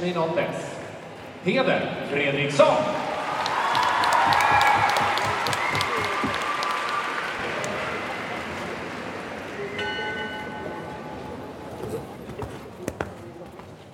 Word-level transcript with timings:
med 0.00 0.14
något 0.14 0.38
Peder 1.44 2.06
Fredriksson. 2.10 2.76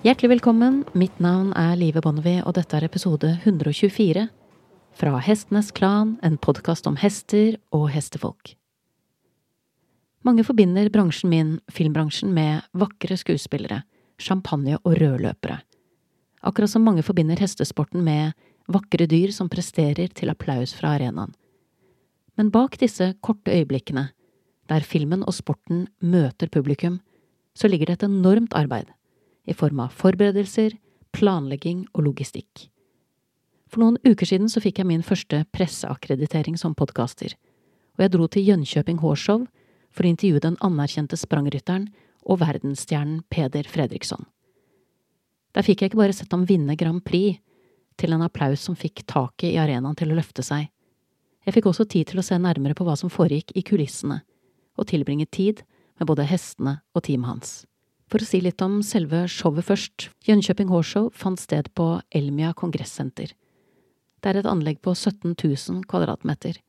Hjertelig 0.01 0.29
velkommen. 0.29 0.83
Mitt 0.91 1.19
navn 1.19 1.53
er 1.53 1.75
Live 1.75 2.01
Bonnevie, 2.01 2.43
og 2.43 2.57
dette 2.57 2.75
er 2.75 2.83
episode 2.83 3.37
124 3.43 4.27
fra 4.93 5.17
Hestenes 5.23 5.71
Klan, 5.71 6.17
en 6.21 6.37
podkast 6.37 6.87
om 6.87 6.97
hester 6.99 7.55
og 7.71 7.87
hestefolk. 7.93 8.57
Mange 10.23 10.43
forbinder 10.43 10.89
bransjen 10.91 11.31
min, 11.31 11.59
filmbransjen, 11.71 12.33
med 12.35 12.67
vakre 12.75 13.15
skuespillere, 13.19 13.83
champagne 14.19 14.75
og 14.83 14.99
rødløpere. 14.99 15.61
Akkurat 16.43 16.69
som 16.69 16.83
mange 16.83 17.03
forbinder 17.03 17.39
hestesporten 17.39 18.03
med 18.03 18.33
vakre 18.67 19.07
dyr 19.07 19.31
som 19.31 19.49
presterer 19.51 20.11
til 20.11 20.31
applaus 20.31 20.73
fra 20.75 20.97
arenaen. 20.97 21.31
Men 22.37 22.49
bak 22.51 22.77
disse 22.81 23.13
korte 23.21 23.53
øyeblikkene, 23.53 24.09
der 24.69 24.85
filmen 24.87 25.23
og 25.23 25.35
sporten 25.37 25.87
møter 26.01 26.49
publikum, 26.49 26.99
så 27.53 27.69
ligger 27.69 27.91
det 27.91 27.99
et 27.99 28.07
enormt 28.09 28.55
arbeid 28.57 28.89
i 29.45 29.53
form 29.53 29.79
av 29.83 29.93
forberedelser, 29.93 30.73
planlegging 31.13 31.85
og 31.93 32.07
logistikk. 32.07 32.69
For 33.69 33.83
noen 33.83 33.99
uker 34.05 34.27
siden 34.29 34.49
så 34.49 34.61
fikk 34.63 34.81
jeg 34.81 34.89
min 34.89 35.05
første 35.05 35.43
presseakkreditering 35.53 36.57
som 36.59 36.75
podkaster, 36.77 37.35
og 37.97 38.05
jeg 38.05 38.13
dro 38.15 38.27
til 38.27 38.47
Jönköping 38.49 39.01
Hårshow 39.01 39.45
for 39.93 40.05
å 40.05 40.09
intervjue 40.09 40.41
den 40.41 40.57
anerkjente 40.65 41.19
sprangrytteren 41.19 41.89
og 42.23 42.41
verdensstjernen 42.41 43.21
Peder 43.29 43.69
Fredriksson. 43.69 44.25
Der 45.53 45.65
fikk 45.65 45.83
jeg 45.83 45.91
ikke 45.91 46.01
bare 46.01 46.15
sett 46.15 46.31
ham 46.33 46.45
vinne 46.49 46.75
Grand 46.79 47.03
Prix, 47.05 47.39
til 47.99 48.15
en 48.15 48.23
applaus 48.25 48.63
som 48.65 48.77
fikk 48.77 49.03
taket 49.05 49.51
i 49.51 49.59
arenaen 49.61 49.97
til 49.97 50.09
å 50.09 50.17
løfte 50.17 50.41
seg. 50.45 50.71
Jeg 51.45 51.53
fikk 51.57 51.67
også 51.69 51.85
tid 51.89 52.09
til 52.09 52.21
å 52.21 52.25
se 52.25 52.39
nærmere 52.41 52.73
på 52.77 52.85
hva 52.87 52.95
som 52.97 53.11
foregikk 53.13 53.53
i 53.59 53.61
kulissene, 53.67 54.23
og 54.79 54.87
tilbringe 54.89 55.27
tid 55.29 55.61
med 55.99 56.09
både 56.09 56.25
hestene 56.25 56.79
og 56.95 57.05
teamet 57.05 57.29
hans. 57.29 57.53
For 58.09 58.21
å 58.21 58.27
si 58.27 58.41
litt 58.43 58.61
om 58.65 58.81
selve 58.85 59.23
showet 59.31 59.67
først, 59.67 60.09
Jönköping 60.25 60.69
Hårshow 60.71 61.11
fant 61.17 61.41
sted 61.41 61.69
på 61.77 61.87
Elmia 62.13 62.53
kongressenter. 62.57 63.33
Det 64.21 64.31
er 64.31 64.39
et 64.39 64.49
anlegg 64.49 64.79
på 64.85 64.93
17 64.95 65.35
000 65.35 65.83
kvadratmeter, 65.89 66.59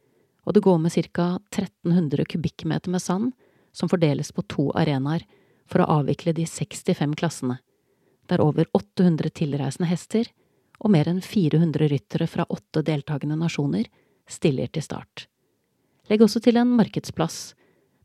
og 0.45 0.57
det 0.57 0.65
går 0.65 0.81
med 0.83 0.93
ca 1.12 1.27
1300 1.53 2.27
kubikkmeter 2.29 2.93
med 2.93 3.03
sand 3.03 3.33
som 3.73 3.89
fordeles 3.89 4.33
på 4.33 4.45
to 4.49 4.69
arenaer 4.77 5.25
for 5.71 5.81
å 5.81 6.01
avvikle 6.01 6.35
de 6.37 6.45
65 6.49 7.15
klassene, 7.19 7.59
der 8.30 8.42
over 8.44 8.67
800 8.72 9.30
tilreisende 9.36 9.89
hester 9.91 10.30
og 10.80 10.92
mer 10.94 11.08
enn 11.11 11.22
400 11.22 11.89
ryttere 11.92 12.28
fra 12.31 12.47
åtte 12.48 12.83
deltakende 12.86 13.36
nasjoner 13.39 13.86
stiller 14.28 14.70
til 14.72 14.84
start. 14.84 15.27
Legg 16.11 16.25
også 16.25 16.42
til 16.44 16.58
en 16.61 16.75
markedsplass 16.77 17.55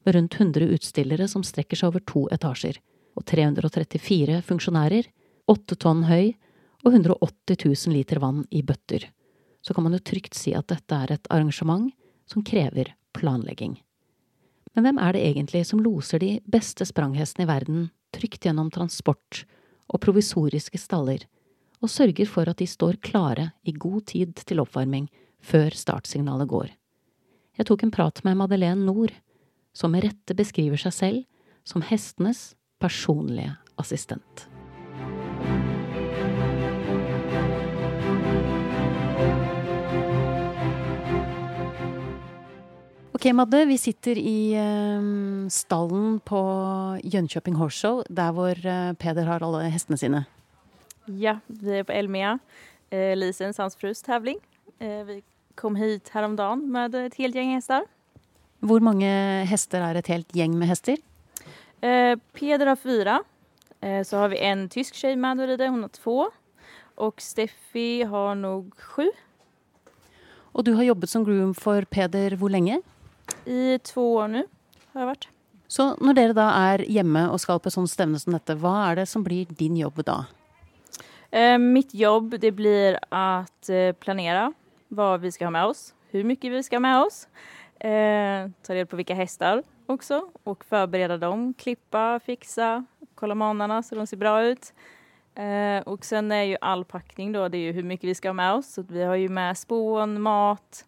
med 0.06 0.16
rundt 0.16 0.38
100 0.40 0.70
utstillere 0.76 1.28
som 1.28 1.44
strekker 1.44 1.80
seg 1.80 1.92
over 1.92 2.04
to 2.08 2.26
etasjer, 2.32 2.80
og 3.18 3.26
334 3.28 4.40
funksjonærer, 4.48 5.10
8 5.50 5.76
tonn 5.82 6.06
høy 6.08 6.36
og 6.86 6.94
180 6.94 7.58
000 7.66 7.96
liter 7.98 8.22
vann 8.24 8.46
i 8.56 8.62
bøtter. 8.64 9.10
Så 9.62 9.76
kan 9.76 9.84
man 9.84 9.98
jo 9.98 10.04
trygt 10.06 10.38
si 10.38 10.54
at 10.56 10.70
dette 10.72 10.96
er 10.96 11.18
et 11.18 11.28
arrangement 11.34 11.90
som 12.30 12.46
krever 12.46 12.94
planlegging. 13.18 13.76
Men 14.76 14.86
hvem 14.86 15.00
er 15.02 15.16
det 15.16 15.24
egentlig 15.26 15.66
som 15.68 15.82
loser 15.84 16.22
de 16.22 16.38
beste 16.48 16.86
spranghestene 16.88 17.44
i 17.44 17.50
verden 17.50 17.88
trygt 18.16 18.46
gjennom 18.46 18.70
transport 18.72 19.44
og 19.90 20.02
provisoriske 20.04 20.80
staller, 20.82 21.26
og 21.80 21.90
sørger 21.90 22.28
for 22.28 22.50
at 22.50 22.60
de 22.60 22.68
står 22.68 23.00
klare 23.02 23.52
i 23.64 23.72
god 23.72 24.06
tid 24.12 24.36
til 24.46 24.62
oppvarming 24.64 25.08
før 25.40 25.76
startsignalet 25.76 26.50
går? 26.52 26.70
Jeg 27.60 27.68
tok 27.68 27.84
en 27.84 27.92
prat 27.92 28.22
med 28.24 28.38
Madeleine 28.40 28.86
Nord, 28.86 29.16
som 29.74 29.92
med 29.92 30.06
rette 30.08 30.36
beskriver 30.36 30.80
seg 30.80 30.96
selv 30.96 31.26
som 31.68 31.84
hestenes 31.86 32.54
personlige 32.80 33.56
assistent. 33.80 34.48
Ok, 43.20 43.26
Madde, 43.36 43.66
vi 43.66 43.76
sitter 43.78 44.18
i 44.18 44.54
eh, 44.56 45.48
stallen 45.52 46.20
på 46.24 46.40
Jönköping 47.04 47.56
Horse 47.60 47.76
Show, 47.76 48.04
der 48.08 48.32
hvor 48.32 48.56
eh, 48.56 48.94
Peder 48.96 49.26
har 49.28 49.44
alle 49.44 49.66
hestene 49.68 49.98
sine. 50.00 50.22
Ja, 51.06 51.34
vi 51.48 51.74
är 51.80 51.84
på 51.84 51.92
Elmia, 51.92 52.38
eh, 52.90 53.18
Lisens, 53.18 53.58
hans 53.58 53.76
frus 53.76 54.02
tävling. 54.02 54.38
Eh, 54.80 55.04
vi 55.04 55.18
kom 55.56 55.76
hit 55.76 56.10
häromdagen 56.10 56.72
med 56.72 56.96
ett 56.96 57.16
helt 57.16 57.36
gäng 57.36 57.52
hästar. 57.56 57.84
Hvor 58.60 58.80
mange 58.80 59.10
hester 59.52 59.84
er 59.84 60.00
et 60.00 60.08
helt 60.08 60.32
gjeng 60.32 60.56
med 60.56 60.72
hester? 60.72 60.96
Eh, 61.82 62.16
Peder 62.32 62.72
har 62.72 62.76
fyra. 62.76 63.18
Så 64.06 64.18
har 64.18 64.30
vi 64.30 64.38
en 64.38 64.70
tysk 64.70 64.96
tjej 64.96 65.16
med 65.16 65.40
och 65.40 65.48
rider, 65.48 65.68
hon 65.68 65.82
har 65.82 65.90
två. 65.90 66.32
Och 66.96 67.22
Steffi 67.22 68.04
har 68.04 68.36
nog 68.36 68.72
sju. 68.80 69.12
Og 70.54 70.64
du 70.64 70.74
har 70.74 70.84
jobbet 70.84 71.10
som 71.10 71.26
groom 71.26 71.54
for 71.54 71.82
Peder 71.82 72.36
hvor 72.40 72.50
lenge? 72.50 72.80
I 73.46 73.80
två 73.84 74.14
år 74.16 74.28
nu 74.28 74.44
har 74.94 75.02
jag 75.02 75.08
varit. 75.08 75.28
Så 75.68 75.96
når 76.02 76.16
dere 76.18 76.34
da 76.34 76.48
er 76.74 76.84
hjemme 76.90 77.28
og 77.30 77.40
skal 77.42 77.60
på 77.62 77.70
et 77.70 77.76
sånt 77.76 77.92
stevne 77.92 78.20
som 78.22 78.34
dette, 78.34 78.56
hva 78.58 78.90
er 78.90 79.02
det 79.02 79.08
som 79.10 79.24
blir 79.26 79.50
din 79.60 79.78
jobb 79.78 80.02
da? 80.06 80.24
Eh, 81.32 81.58
mitt 81.58 81.94
jobb 81.94 82.40
det 82.42 82.52
blir 82.52 83.00
att 83.10 83.70
eh, 83.70 83.92
planera 83.92 84.54
vad 84.88 85.22
vi 85.22 85.32
ska 85.32 85.46
ha 85.46 85.52
med 85.52 85.66
oss, 85.66 85.94
hur 86.10 86.24
mycket 86.24 86.52
vi 86.52 86.64
ska 86.64 86.76
ha 86.76 86.80
med 86.80 87.02
oss, 87.02 87.28
eh, 87.80 88.50
ta 88.62 88.74
reda 88.74 88.86
på 88.86 88.96
vilka 88.96 89.14
hästar 89.14 89.64
också 89.86 90.30
och 90.44 90.66
förbereda 90.66 91.18
dem, 91.18 91.54
klippa, 91.54 92.20
fixa, 92.20 92.86
kolla 93.16 93.36
manarna 93.36 93.84
så 93.84 93.96
de 93.96 94.08
ser 94.08 94.18
bra 94.18 94.44
ut. 94.44 94.74
Eh, 95.36 95.82
och 95.86 96.06
sen 96.06 96.32
är 96.32 96.44
ju 96.44 96.58
all 96.62 96.86
packning 96.86 97.32
då, 97.32 97.48
det 97.48 97.58
är 97.58 97.62
ju 97.62 97.72
hur 97.72 97.84
mycket 97.84 98.10
vi 98.10 98.16
ska 98.16 98.30
ha 98.30 98.34
med 98.34 98.54
oss. 98.54 98.74
Så 98.74 98.82
vi 98.82 99.04
har 99.04 99.16
ju 99.16 99.30
med 99.30 99.58
spån, 99.58 100.22
mat, 100.22 100.86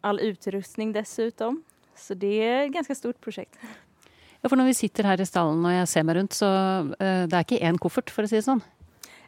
all 0.00 0.20
utrustning 0.20 0.92
dessutom. 0.92 1.62
Så 1.96 2.14
det 2.14 2.42
är 2.42 2.66
ett 2.66 2.72
ganska 2.72 2.94
stort 2.94 3.20
projekt. 3.20 3.58
Ja, 4.40 4.48
for 4.48 4.56
når 4.56 4.68
vi 4.70 4.74
sitter 4.74 5.08
her 5.08 5.20
i 5.20 5.26
stallen 5.26 5.64
og 5.64 5.72
jeg 5.72 5.88
ser 5.90 6.04
meg 6.06 6.18
rundt, 6.18 6.36
så 6.36 6.48
eh, 7.00 7.24
det 7.26 7.34
er 7.34 7.46
ikke 7.46 7.62
én 7.64 7.78
koffert, 7.82 8.12
for 8.12 8.26
å 8.26 8.30
si 8.30 8.38
det 8.38 8.46
sånn. 8.46 8.62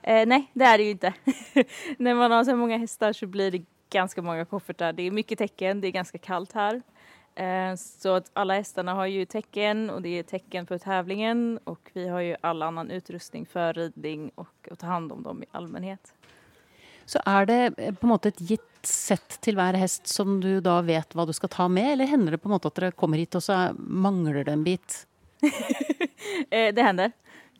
Eh, 0.03 0.27
nej, 0.27 0.51
det 0.53 0.65
är 0.65 0.79
det 0.79 0.84
ju 0.84 0.91
inte. 0.91 1.12
När 1.99 2.15
man 2.15 2.31
har 2.31 2.45
så 2.45 2.56
många 2.56 2.79
hästar 2.79 3.12
så 3.12 3.27
blir 3.27 3.51
det 3.51 3.65
ganska 3.91 4.23
många 4.23 4.45
koffertar. 4.45 4.93
Det 4.93 5.03
är 5.03 5.11
mycket 5.11 5.39
tecken, 5.39 5.81
det 5.81 5.89
är 5.89 5.93
ganska 5.93 6.19
kallt 6.19 6.53
här. 6.53 6.83
Eh, 7.34 7.75
så 7.77 8.15
att 8.15 8.31
alla 8.33 8.55
hästarna 8.55 8.95
har 8.95 9.06
ju 9.06 9.25
tecken 9.25 9.91
och 9.91 10.03
det 10.03 10.19
är 10.19 10.23
tecken 10.23 10.67
för 10.67 10.79
tävlingen 10.79 11.59
och 11.65 11.91
vi 11.93 12.09
har 12.09 12.21
ju 12.21 12.37
all 12.41 12.62
annan 12.62 12.91
utrustning 12.91 13.47
för 13.47 13.73
ridning 13.73 14.31
och 14.35 14.69
att 14.71 14.79
ta 14.79 14.87
hand 14.87 15.12
om 15.12 15.23
dem 15.23 15.43
i 15.43 15.47
allmänhet. 15.50 16.15
Så 17.09 17.21
er 17.25 17.49
det 17.49 17.61
eh, 17.79 17.95
på 17.95 18.07
en 18.07 18.13
måte 18.13 18.33
et 18.33 18.43
gitt 18.51 18.65
sett 18.87 19.39
til 19.45 19.57
hver 19.59 19.77
hest 19.81 20.07
som 20.11 20.39
du 20.43 20.61
da 20.65 20.79
vet 20.87 21.17
hva 21.17 21.27
du 21.27 21.35
skal 21.37 21.51
ta 21.53 21.69
med, 21.73 21.95
eller 21.95 22.11
hender 22.11 22.37
det 22.37 22.43
på 22.43 22.51
en 22.51 22.57
måte 22.57 22.71
at 22.71 22.79
dere 22.79 22.97
kommer 22.97 23.21
hit 23.21 23.37
og 23.39 23.45
så 23.45 23.69
mangler 23.79 24.45
det 24.45 24.55
en 24.55 24.67
bit? 24.67 25.05
Eh, 26.51 26.75
det 26.75 26.83
händer. 26.83 27.13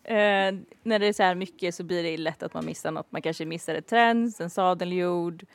Eh, 0.05 0.55
när 0.83 0.99
det 0.99 1.07
är 1.07 1.13
så 1.13 1.23
här 1.23 1.35
mycket 1.35 1.75
så 1.75 1.85
blir 1.85 2.03
det 2.03 2.17
lätt 2.17 2.43
att 2.43 2.55
man 2.55 2.67
missar 2.67 2.91
något. 2.91 3.13
Man 3.13 3.23
kanske 3.23 3.45
missar 3.45 3.75
ett 3.75 3.87
träns, 3.87 4.41
en 4.41 4.51
sadelgjord. 4.51 5.47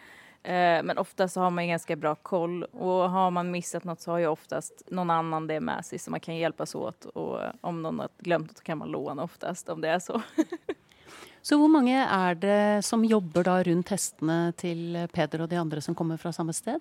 Eh, 0.44 0.84
men 0.84 0.98
oftast 0.98 1.34
så 1.34 1.42
har 1.42 1.50
man 1.50 1.68
ganska 1.68 1.96
bra 1.96 2.16
koll 2.16 2.64
och 2.64 3.09
har 3.09 3.32
man 3.32 3.52
missat 3.52 3.84
något 3.84 4.02
så 4.02 4.12
har 4.12 4.17
ju 4.17 4.28
oftast 4.28 4.84
någon 4.88 5.09
annan 5.09 5.47
det 5.47 5.59
med 5.59 5.85
sig 5.85 6.00
så 6.00 6.12
man 6.12 6.20
kan 6.20 6.35
hjälpas 6.35 6.76
åt 6.76 7.06
och 7.06 7.40
om 7.62 7.82
någon 7.82 8.00
har 8.00 8.09
glömt 8.17 8.47
något 8.47 8.58
så 8.58 8.64
kan 8.64 8.78
man 8.78 8.91
låna 8.91 9.23
oftast 9.23 9.70
om 9.70 9.82
det 9.82 9.90
är 9.90 10.00
så. 10.00 10.22
Så 11.42 11.58
hvor 11.60 11.68
mange 11.68 11.96
er 11.96 12.36
det 12.40 12.86
som 12.88 13.04
jobber 13.04 13.44
da 13.44 13.58
rundt 13.68 13.90
hestene 13.92 14.54
til 14.56 14.96
Peder 15.12 15.44
og 15.44 15.50
de 15.52 15.60
andre 15.60 15.82
som 15.84 15.96
kommer 15.96 16.18
fra 16.18 16.32
samme 16.32 16.54
sted? 16.56 16.80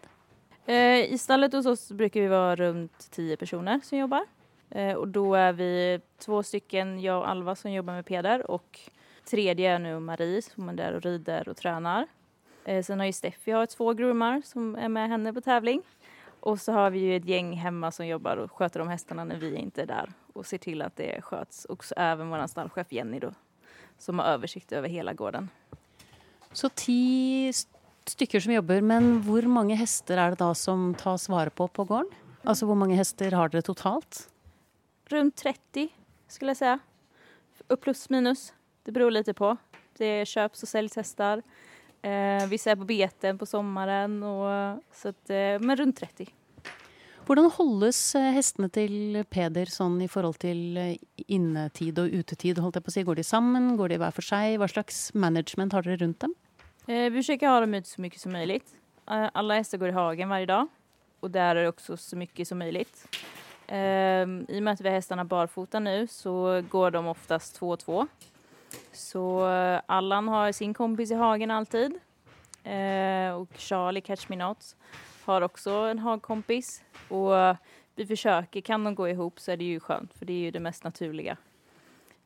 Eh, 0.67 1.12
I 1.12 1.19
stallet 1.19 1.52
hos 1.52 1.67
oss 1.67 1.88
brukar 1.90 2.20
vi 2.20 2.29
vara 2.31 2.56
runt 2.56 3.11
tio 3.11 3.37
personer 3.37 3.81
som 3.82 3.99
jobbar. 3.99 4.23
Eh, 4.70 4.94
och 4.94 5.08
då 5.08 5.34
är 5.34 5.52
vi 5.52 6.00
två 6.19 6.43
stycken, 6.43 7.00
jag 7.00 7.19
och 7.19 7.29
Alva 7.29 7.56
som 7.56 7.73
jobbar 7.73 7.93
med 7.93 8.06
Peder 8.06 8.50
och 8.50 8.81
tredje 9.31 9.75
är 9.75 9.79
nu 9.79 10.00
Marie 10.00 10.43
som 10.43 10.69
är 10.69 10.73
där 10.73 10.93
och 10.93 11.02
rider 11.02 11.49
och 11.49 11.56
tränar. 11.56 12.06
Eh, 12.64 12.82
sen 12.82 12.99
har 12.99 13.06
ju 13.06 13.12
Steffi 13.12 13.50
har 13.50 13.67
två 13.67 13.93
groomar 13.93 14.43
som 14.44 14.76
är 14.76 14.88
med 14.88 15.08
henne 15.08 15.32
på 15.32 15.40
tävling. 15.40 15.82
Och 16.40 16.61
så 16.61 16.73
har 16.73 16.90
vi 16.90 16.99
ju 16.99 17.17
ett 17.17 17.25
gäng 17.25 17.52
hemma 17.52 17.90
som 17.90 18.06
jobbar 18.06 18.37
och 18.37 18.52
sköter 18.52 18.81
om 18.81 18.88
hästarna 18.88 19.25
när 19.25 19.37
vi 19.37 19.56
inte 19.56 19.82
är 19.82 19.87
där 19.87 20.12
och 20.32 20.46
ser 20.46 20.58
till 20.58 20.82
att 20.82 20.96
det 20.96 21.23
sköts. 21.23 21.64
Och 21.64 21.84
så 21.84 21.94
även 21.96 22.31
vår 22.31 22.46
stallchef 22.46 22.93
Jenny 22.93 23.19
då 23.19 23.32
som 24.02 24.19
har 24.19 24.26
översikt 24.34 24.72
över 24.72 24.88
hela 24.88 25.12
gården. 25.12 25.49
Så 26.52 26.69
ti 26.69 27.52
stykker 28.04 28.40
som 28.40 28.52
jobber, 28.52 28.81
men 28.81 29.22
hvor 29.22 29.46
mange 29.49 29.76
hester 29.78 30.19
er 30.19 30.34
det 30.34 30.43
da 30.43 30.50
som 30.58 30.90
tas 30.99 31.28
vare 31.31 31.50
på 31.54 31.69
på 31.69 31.87
gården? 31.87 32.10
Altså 32.43 32.66
hvor 32.66 32.78
mange 32.78 32.99
hester 32.99 33.31
har 33.38 33.52
dere 33.52 33.62
totalt? 33.62 34.26
Runt 35.12 35.37
30 35.37 35.88
skulle 36.28 36.50
jag 36.50 36.56
säga. 36.56 36.78
Upp 37.69 37.81
plus 37.81 38.08
minus. 38.10 38.52
Det 38.82 38.93
beror 38.93 39.10
lite 39.10 39.34
på. 39.34 39.56
Det 39.96 40.26
köps 40.26 40.62
och 40.62 40.69
säljs 40.69 40.96
hästar. 40.96 41.43
Eh, 42.02 42.46
vissa 42.48 42.70
är 42.70 42.76
på 42.76 42.84
beten 42.84 43.38
på 43.38 43.46
sommaren, 43.46 44.22
och, 44.22 44.82
så 44.93 45.08
att, 45.08 45.31
eh, 45.31 45.58
men 45.60 45.76
runt 45.76 45.96
30. 45.96 46.26
Hvordan 47.22 47.52
holdes 47.54 47.98
eh, 48.19 48.32
hestene 48.34 48.66
til 48.74 49.20
Peder 49.30 49.70
sånn 49.70 50.00
i 50.02 50.08
forhold 50.10 50.40
til 50.42 50.76
eh, 50.80 50.96
innetid 51.30 52.00
og 52.02 52.10
utetid? 52.19 52.58
holdt 52.58 52.80
jeg 52.80 52.84
på 52.84 52.90
å 52.90 52.94
si? 52.96 53.04
Går 53.06 53.20
de 53.20 53.24
sammen? 53.26 53.69
Går 53.78 53.92
de 53.94 53.98
hver 54.02 54.14
for 54.16 54.26
seg? 54.26 54.56
Hva 54.58 54.66
slags 54.70 55.04
management 55.14 55.76
har 55.76 55.86
dere 55.86 56.00
rundt 56.02 56.19
dem? 56.24 56.34
Eh, 56.88 57.06
vi 57.10 57.22
försöker 57.22 57.46
ha 57.48 57.60
dem 57.60 57.74
ute 57.74 57.88
så 57.88 58.02
mycket 58.02 58.20
som 58.20 58.32
möjligt. 58.32 58.74
Eh, 59.10 59.28
alla 59.32 59.54
hästar 59.54 59.78
går 59.78 59.88
i 59.88 59.92
hagen 59.92 60.28
varje 60.28 60.46
dag 60.46 60.66
och 61.20 61.30
där 61.30 61.56
är 61.56 61.62
det 61.62 61.69
också 61.69 61.96
så 61.96 62.16
mycket 62.16 62.48
som 62.48 62.58
möjligt. 62.58 63.06
Ehm, 63.66 64.46
I 64.48 64.58
och 64.58 64.62
med 64.62 64.72
att 64.72 64.80
vi 64.80 64.88
har 64.88 64.94
hästarna 64.94 65.24
barfota 65.24 65.80
nu 65.80 66.06
så 66.06 66.62
går 66.70 66.90
de 66.90 67.06
oftast 67.06 67.54
två 67.54 67.69
och 67.69 67.78
två. 67.78 68.06
Så 68.92 69.44
Allan 69.86 70.28
har 70.28 70.52
sin 70.52 70.74
kompis 70.74 71.10
i 71.10 71.14
hagen 71.14 71.50
alltid. 71.50 71.92
Eh, 72.64 73.30
och 73.34 73.48
Charlie, 73.56 74.00
Catch 74.00 74.28
Me 74.28 74.36
Not, 74.36 74.76
har 75.24 75.42
också 75.42 75.70
en 75.70 75.98
hagkompis. 75.98 76.82
Och 77.08 77.56
vi 77.94 78.06
försöker, 78.06 78.60
kan 78.60 78.84
de 78.84 78.94
gå 78.94 79.08
ihop 79.08 79.40
så 79.40 79.50
är 79.50 79.56
det 79.56 79.64
ju 79.64 79.80
skönt 79.80 80.14
för 80.14 80.26
det 80.26 80.32
är 80.32 80.38
ju 80.38 80.50
det 80.50 80.60
mest 80.60 80.84
naturliga. 80.84 81.36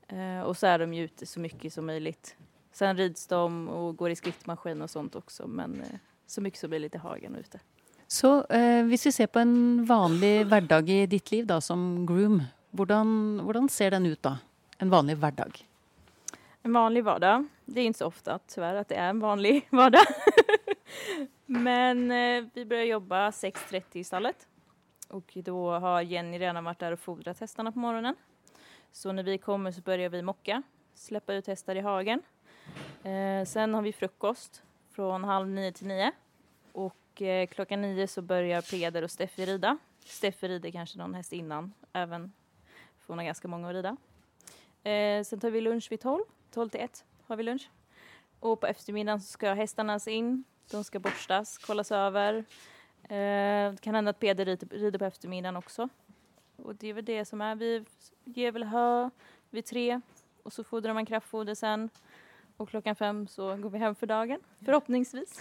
Eh, 0.09 0.41
och 0.41 0.57
så 0.57 0.67
är 0.67 0.79
de 0.79 0.95
ju 0.95 1.05
ute 1.05 1.27
så 1.27 1.41
mycket 1.41 1.73
som 1.73 1.87
möjligt. 1.87 2.37
Sen 2.73 2.97
rids 2.97 3.27
de 3.27 3.69
och 3.69 3.97
går 3.97 4.11
i 4.11 4.17
skrittmaskin 4.17 4.83
och 4.83 4.91
sånt 4.91 5.15
också 5.15 5.47
men 5.47 5.81
eh, 5.81 5.99
så 6.27 6.41
mycket 6.41 6.61
som 6.61 6.71
möjligt 6.71 6.95
i 6.95 6.99
hagen 6.99 7.35
och 7.35 7.41
ute. 7.41 7.61
Så 8.07 8.45
eh, 8.45 8.85
vi 8.85 8.99
ser 8.99 9.27
på 9.27 9.39
en 9.39 9.85
vanlig 9.85 10.47
hverdag 10.47 10.89
i 10.89 11.07
ditt 11.07 11.31
liv 11.31 11.47
da, 11.47 11.61
som 11.61 12.07
groom, 12.07 12.43
hvordan 12.71 13.69
ser 13.69 13.91
den 13.91 14.07
ut 14.07 14.23
da? 14.23 14.39
En 14.79 14.91
vanlig 14.91 15.17
hverdag? 15.17 15.67
En 16.63 16.73
vanlig 16.73 17.05
vardag. 17.05 17.47
Det 17.65 17.81
är 17.81 17.85
inte 17.85 17.99
så 17.99 18.07
ofta 18.07 18.39
tyvärr 18.47 18.75
att 18.75 18.89
det 18.89 18.95
är 18.95 19.09
en 19.09 19.21
vanlig 19.21 19.67
vardag. 19.71 20.07
Men 21.47 22.11
eh, 22.11 22.45
vi 22.55 22.65
börjar 22.65 22.85
jobba 22.85 23.31
6.30 23.31 23.83
i 23.93 24.05
stallet. 24.05 24.49
Och 25.09 25.33
då 25.35 25.71
har 25.71 26.01
Jenny 26.01 26.39
redan 26.39 26.65
varit 26.65 26.79
där 26.79 26.93
och 26.93 27.01
fodrat 27.01 27.41
hästarna 27.41 27.73
på 27.73 27.79
morgonen. 27.79 28.17
Så 28.93 29.13
när 29.13 29.23
vi 29.23 29.39
kommer 29.39 29.73
så 29.73 29.81
börjar 29.81 30.09
vi 30.09 30.23
mocka, 30.23 30.63
släppa 30.95 31.35
ut 31.35 31.47
hästar 31.47 31.77
i 31.77 31.81
hagen. 31.81 32.23
Eh, 33.03 33.45
sen 33.45 33.75
har 33.75 33.83
vi 33.83 33.93
frukost 33.93 34.63
från 34.91 35.25
halv 35.25 35.49
nio 35.49 35.73
till 35.73 35.87
nio. 35.87 36.13
Och 36.73 37.23
eh, 37.23 37.47
klockan 37.47 37.83
nio 37.83 38.07
så 38.07 38.23
börjar 38.23 38.63
Peder 38.63 39.03
och 39.03 39.11
Steffi 39.11 39.47
rida. 39.47 39.79
Steffi 40.05 40.49
rider 40.49 40.71
kanske 40.71 40.99
någon 40.99 41.15
häst 41.15 41.33
innan, 41.33 41.73
även 41.93 42.33
för 42.99 43.07
hon 43.13 43.19
har 43.19 43.25
ganska 43.25 43.49
många 43.49 43.69
att 43.69 43.75
rida. 43.75 43.97
Eh, 44.91 45.25
sen 45.25 45.41
tar 45.41 45.51
vi 45.51 45.61
lunch 45.61 45.91
vid 45.91 46.01
12, 46.01 46.25
12 46.51 46.69
till 46.69 46.81
1 46.81 47.05
har 47.27 47.37
vi 47.37 47.43
lunch. 47.43 47.71
Och 48.41 48.61
på 48.61 48.67
eftermiddagen 48.67 49.21
så 49.21 49.27
ska 49.27 49.55
hästarna 49.55 50.01
in, 50.07 50.45
de 50.71 50.85
ska 50.85 50.99
borstas, 50.99 51.59
kollas 51.59 51.93
över. 51.93 52.45
Eh, 53.03 53.73
det 53.73 53.81
kan 53.81 53.95
hända 53.95 54.11
att 54.11 54.21
Peder 54.21 54.45
rider, 54.71 54.99
på 54.99 55.05
eftermiddagen 55.05 55.57
också. 55.57 55.89
Och 56.57 56.75
det 56.75 56.89
är 56.89 56.95
väl 56.95 57.05
det 57.05 57.25
som 57.25 57.41
är, 57.41 57.55
vi 57.55 57.85
ger 58.25 58.53
väl 58.53 58.65
hö 58.65 59.11
vid 59.51 59.65
tre 59.65 60.01
och 60.43 60.53
så 60.53 60.65
fodrar 60.65 60.95
man 60.95 61.07
kraftfoder 61.07 61.55
sen. 61.55 61.91
Och 62.57 62.69
klockan 62.69 62.97
fem 62.97 63.27
så 63.27 63.57
går 63.57 63.71
vi 63.71 63.79
hem 63.79 63.95
för 63.95 64.07
dagen, 64.07 64.41
förhoppningsvis. 64.65 65.41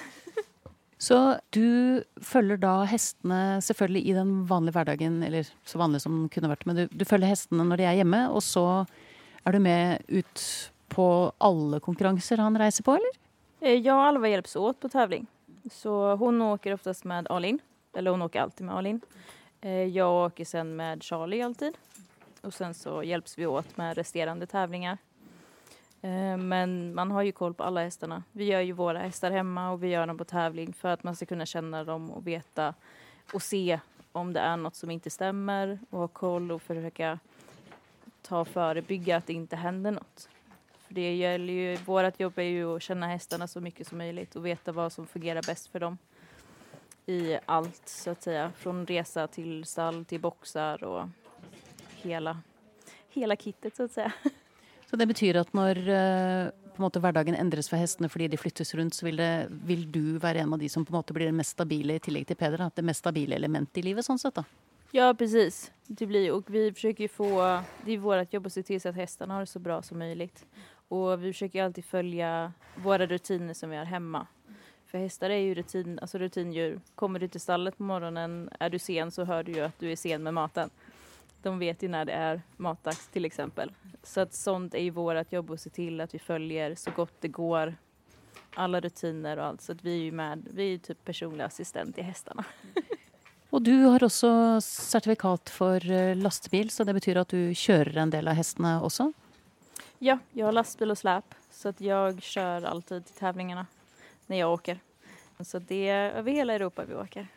Så 0.98 1.36
du 1.50 2.04
följer 2.16 2.58
då 2.58 2.68
hästarna, 2.68 3.62
i 3.90 4.14
den 4.14 4.46
vanliga 4.46 4.72
vardagen, 4.72 5.24
eller 5.24 5.48
så 5.66 5.80
vanlig 5.80 6.02
som 6.02 6.20
den 6.20 6.30
kunde 6.30 6.50
varit, 6.50 6.66
men 6.66 6.76
du, 6.76 6.88
du 6.92 7.06
följer 7.06 7.30
hästarna 7.30 7.64
när 7.64 7.78
de 7.78 7.84
är 7.84 7.96
hemma, 7.96 8.30
och 8.30 8.44
så 8.44 8.86
är 9.44 9.54
du 9.54 9.60
med 9.60 10.02
ut 10.08 10.72
på 10.88 11.32
alla 11.38 11.80
konkurrenser? 11.80 12.38
han 12.38 12.58
reser 12.58 12.84
på, 12.84 12.92
eller? 12.92 13.25
Eh, 13.66 13.74
jag 13.74 13.96
och 13.96 14.04
Alva 14.04 14.28
hjälps 14.28 14.56
åt 14.56 14.80
på 14.80 14.90
tävling. 14.90 15.28
Så 15.72 16.16
hon 16.16 16.42
åker 16.42 16.74
oftast 16.74 17.04
med 17.04 17.28
Alin, 17.28 17.60
eller 17.94 18.12
hon 18.12 18.22
åker 18.22 18.42
alltid 18.42 18.66
med 18.66 18.76
Alin. 18.76 19.02
Eh, 19.62 19.72
jag 19.72 20.26
åker 20.26 20.46
sen 20.46 20.76
med 20.76 21.04
Charlie 21.04 21.42
alltid. 21.42 21.78
Och 22.42 22.54
sen 22.54 22.74
så 22.74 23.04
hjälps 23.04 23.38
vi 23.38 23.46
åt 23.46 23.78
med 23.78 23.98
resterande 23.98 24.48
tävlingar. 24.48 24.98
Eh, 26.02 26.38
men 26.38 26.96
man 26.96 27.12
har 27.12 27.24
ju 27.24 27.32
koll 27.32 27.54
på 27.54 27.64
alla 27.64 27.84
hästarna. 27.84 28.24
Vi 28.32 28.46
gör 28.46 28.62
ju 28.62 28.72
våra 28.72 29.00
hästar 29.00 29.32
hemma 29.32 29.72
och 29.72 29.84
vi 29.84 29.88
gör 29.88 30.08
dem 30.08 30.18
på 30.18 30.26
tävling 30.26 30.74
för 30.74 30.90
att 30.90 31.04
man 31.04 31.16
ska 31.16 31.26
kunna 31.26 31.46
känna 31.46 31.84
dem 31.84 32.12
och 32.12 32.28
veta 32.28 32.74
och 33.34 33.42
se 33.42 33.80
om 34.12 34.34
det 34.34 34.40
är 34.40 34.58
något 34.58 34.76
som 34.76 34.92
inte 34.92 35.10
stämmer 35.10 35.80
och 35.90 36.00
ha 36.00 36.08
koll 36.08 36.52
och 36.52 36.62
försöka 36.62 37.20
ta 38.22 38.46
förebygga 38.46 39.18
att 39.18 39.28
det 39.28 39.34
inte 39.34 39.56
händer 39.56 39.92
något. 39.92 40.30
För 40.88 40.94
det 40.94 41.16
gäller 41.16 41.54
ju, 41.54 41.76
vårt 41.76 42.20
jobb 42.20 42.40
är 42.40 42.44
ju 42.44 42.76
att 42.76 42.82
känna 42.82 43.08
hästarna 43.08 43.48
så 43.48 43.62
mycket 43.62 43.88
som 43.88 43.98
möjligt 43.98 44.36
och 44.36 44.46
veta 44.46 44.72
vad 44.72 44.94
som 44.94 45.08
fungerar 45.08 45.42
bäst 45.48 45.68
för 45.68 45.80
dem 45.80 45.98
i 47.06 47.38
allt 47.46 47.82
så 47.90 48.12
att 48.12 48.24
säga. 48.24 48.52
Från 48.58 48.86
resa 48.86 49.28
till 49.28 49.66
stall 49.66 50.06
till 50.06 50.20
boxar 50.20 50.84
och 50.84 51.08
hela, 51.96 52.42
hela 53.10 53.36
kittet 53.36 53.76
så 53.76 53.84
att 53.84 53.92
säga. 53.92 54.14
Så 54.90 54.96
det 54.96 55.06
betyr 55.06 55.36
at 55.36 55.54
når 55.54 55.80
eh, 55.90 56.50
på 56.76 56.84
måte 56.84 57.00
hverdagen 57.02 57.36
endres 57.36 57.70
for 57.72 57.80
hestene 57.82 58.10
fordi 58.12 58.28
de 58.28 58.38
flyttes 58.38 58.76
rundt, 58.76 58.94
så 58.94 59.08
vil, 59.08 59.18
det, 59.18 59.48
vil 59.66 59.88
du 59.92 60.18
være 60.22 60.44
en 60.44 60.54
av 60.54 60.62
de 60.62 60.70
som 60.70 60.86
på 60.86 60.94
måte 60.94 61.16
blir 61.16 61.32
det 61.32 61.36
mest 61.36 61.56
stabile 61.56 61.98
i 61.98 62.04
tillegg 62.04 62.28
til 62.30 62.38
Peder? 62.40 62.68
Det 62.76 62.86
mest 62.86 63.02
stabile 63.02 63.36
elementet 63.36 63.82
i 63.82 63.86
livet, 63.88 64.06
sånn 64.06 64.22
sett, 64.22 64.38
da? 64.38 64.46
Ja, 64.96 65.14
precis. 65.14 65.72
Det 65.88 66.06
blir, 66.06 66.32
och 66.32 66.50
vi 66.50 66.72
försöker 66.74 67.08
få, 67.08 67.60
det 67.86 67.92
är 67.92 67.98
vårt 67.98 68.34
jobb 68.34 68.46
att 68.46 68.54
se 68.54 68.64
till 68.64 68.82
så 68.82 68.90
att 68.90 68.96
hästarna 68.96 69.34
har 69.34 69.42
det 69.42 69.48
så 69.48 69.60
bra 69.60 69.82
som 69.82 70.00
möjligt. 70.00 70.46
Och 70.88 71.24
vi 71.24 71.34
försöker 71.34 71.64
alltid 71.64 71.86
följa 71.86 72.54
våra 72.76 73.06
rutiner 73.06 73.54
som 73.54 73.70
vi 73.70 73.78
har 73.78 73.86
hemma. 73.86 74.28
För 74.86 74.98
hästar 74.98 75.30
är 75.30 75.38
ju 75.38 75.56
rutin, 75.56 76.00
alltså 76.00 76.18
rutindjur. 76.18 76.80
Kommer 76.96 77.20
du 77.20 77.28
till 77.28 77.42
stallet 77.42 77.78
på 77.78 77.84
morgonen, 77.84 78.50
är 78.60 78.70
du 78.70 78.80
sen 78.80 79.12
så 79.12 79.24
hör 79.24 79.44
du 79.44 79.52
ju 79.52 79.62
att 79.62 79.80
du 79.80 79.92
är 79.92 79.96
sen 79.96 80.24
med 80.24 80.34
maten. 80.34 80.70
De 81.42 81.60
vet 81.60 81.84
ju 81.84 81.88
när 81.88 82.06
det 82.06 82.12
är 82.12 82.42
matdags 82.58 83.08
till 83.08 83.26
exempel. 83.26 83.72
Så 84.04 84.22
att 84.22 84.34
sånt 84.34 84.74
är 84.74 84.80
ju 84.80 84.90
vårt 84.90 85.32
jobb 85.32 85.52
att 85.52 85.62
se 85.62 85.70
till 85.70 86.02
att 86.02 86.14
vi 86.14 86.20
följer 86.20 86.76
så 86.76 86.92
gott 86.92 87.14
det 87.20 87.28
går 87.28 87.76
alla 88.56 88.80
rutiner 88.80 89.38
och 89.38 89.46
allt. 89.46 89.62
Så 89.62 89.72
att 89.72 89.84
vi 89.84 90.00
är 90.00 90.04
ju 90.04 90.12
med, 90.12 90.48
vi 90.54 90.64
är 90.64 90.70
ju 90.70 90.78
typ 90.78 91.06
personlig 91.06 91.44
assistent 91.44 91.98
i 91.98 92.02
hästarna. 92.02 92.44
Och 93.50 93.62
du 93.62 93.84
har 93.84 94.04
också 94.04 94.62
certifikat 94.62 95.50
för 95.50 95.92
eh, 95.92 96.16
lastbil, 96.16 96.70
så 96.70 96.84
det 96.84 96.94
betyder 96.94 97.22
att 97.22 97.28
du 97.28 97.56
kör 97.56 97.98
en 97.98 98.10
del 98.10 98.28
av 98.28 98.34
hästarna 98.34 98.84
också. 98.84 99.14
Ja, 100.06 100.18
jag 100.32 100.46
har 100.46 100.52
lastbil 100.52 100.92
och 100.92 100.98
släp 100.98 101.36
så 101.52 101.70
att 101.70 101.82
jag 101.82 102.22
kör 102.22 102.62
alltid 102.64 103.06
till 103.06 103.16
tävlingarna 103.16 103.66
när 104.28 104.38
jag 104.40 104.54
åker. 104.54 104.80
Så 105.40 105.60
det 105.60 105.88
är 105.90 106.12
över 106.12 106.32
hela 106.32 106.54
Europa 106.54 106.86
vi 106.86 106.96
åker. 106.96 107.28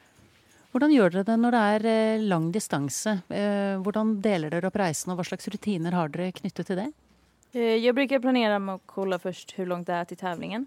Hvordan 0.73 0.93
gjør 0.93 1.11
dere 1.15 1.25
det 1.25 1.37
når 1.41 1.55
det 1.57 1.61
er 1.75 1.87
eh, 1.89 2.21
lang 2.29 2.51
distanse? 2.53 3.15
Eh, 3.33 3.81
Hvordan 3.81 4.11
deler 4.21 4.53
dere 4.53 4.69
opp 4.69 4.77
reisen, 4.77 5.15
og 5.15 5.17
hva 5.17 5.25
slags 5.25 5.49
rutiner 5.49 5.97
har 5.97 6.13
dere 6.13 6.29
knyttet 6.37 6.69
til 6.69 6.77
det? 6.83 6.87
Eh, 7.57 7.77
Jag 7.81 7.95
brukar 7.95 8.21
planera 8.21 8.59
med 8.59 8.75
att 8.75 8.83
kolla 8.87 9.19
först 9.19 9.59
hur 9.59 9.67
långt 9.67 9.87
det 9.87 9.93
är 9.95 10.05
till 10.05 10.17
tävlingen 10.17 10.67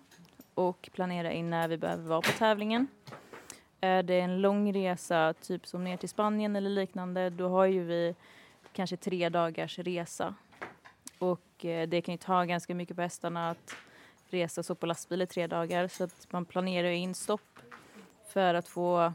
och 0.55 0.89
planera 0.93 1.31
in 1.31 1.49
när 1.49 1.67
vi 1.67 1.77
behöver 1.77 2.03
vara 2.09 2.21
på 2.21 2.31
tävlingen. 2.31 2.87
Är 3.81 4.03
det 4.03 4.19
en 4.19 4.41
lång 4.41 4.73
resa, 4.73 5.33
typ 5.41 5.67
som 5.67 5.83
ner 5.83 5.97
till 5.97 6.09
Spanien 6.09 6.55
eller 6.55 6.69
liknande, 6.69 7.29
då 7.29 7.47
har 7.49 7.65
ju 7.65 7.83
vi 7.83 8.15
kanske 8.73 8.97
tre 8.97 9.29
dagars 9.29 9.79
resa. 9.79 10.33
Och 11.21 11.65
eh, 11.65 11.89
det 11.89 12.01
kan 12.01 12.13
ju 12.13 12.17
ta 12.17 12.43
ganska 12.43 12.75
mycket 12.75 12.95
på 12.95 13.01
hästarna 13.01 13.49
att 13.49 13.75
resa 14.29 14.63
så 14.63 14.75
på 14.75 14.85
lastbil 14.85 15.21
i 15.21 15.27
tre 15.27 15.47
dagar 15.47 15.87
så 15.87 16.03
att 16.03 16.27
man 16.31 16.45
planerar 16.45 16.89
in 16.89 17.13
stopp 17.13 17.59
för 18.27 18.53
att 18.53 18.67
få 18.67 19.13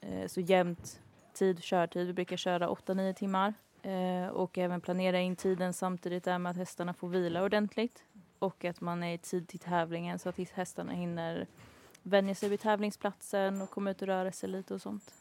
eh, 0.00 0.26
så 0.26 0.40
jämnt 0.40 1.00
tid, 1.32 1.62
körtid. 1.62 2.06
Vi 2.06 2.12
brukar 2.12 2.36
köra 2.36 2.68
8-9 2.68 3.12
timmar 3.12 3.54
eh, 3.82 4.26
och 4.26 4.58
även 4.58 4.80
planera 4.80 5.20
in 5.20 5.36
tiden 5.36 5.72
samtidigt 5.72 6.24
där 6.24 6.38
med 6.38 6.50
att 6.50 6.56
hästarna 6.56 6.94
får 6.94 7.08
vila 7.08 7.42
ordentligt 7.42 8.04
och 8.38 8.64
att 8.64 8.80
man 8.80 9.02
är 9.02 9.14
i 9.14 9.18
tid 9.18 9.48
till 9.48 9.60
tävlingen 9.60 10.18
så 10.18 10.28
att 10.28 10.50
hästarna 10.50 10.92
hinner 10.92 11.46
vänja 12.02 12.34
sig 12.34 12.48
vid 12.48 12.60
tävlingsplatsen 12.60 13.62
och 13.62 13.70
komma 13.70 13.90
ut 13.90 14.02
och 14.02 14.08
röra 14.08 14.32
sig 14.32 14.48
lite 14.48 14.74
och 14.74 14.82
sånt. 14.82 15.14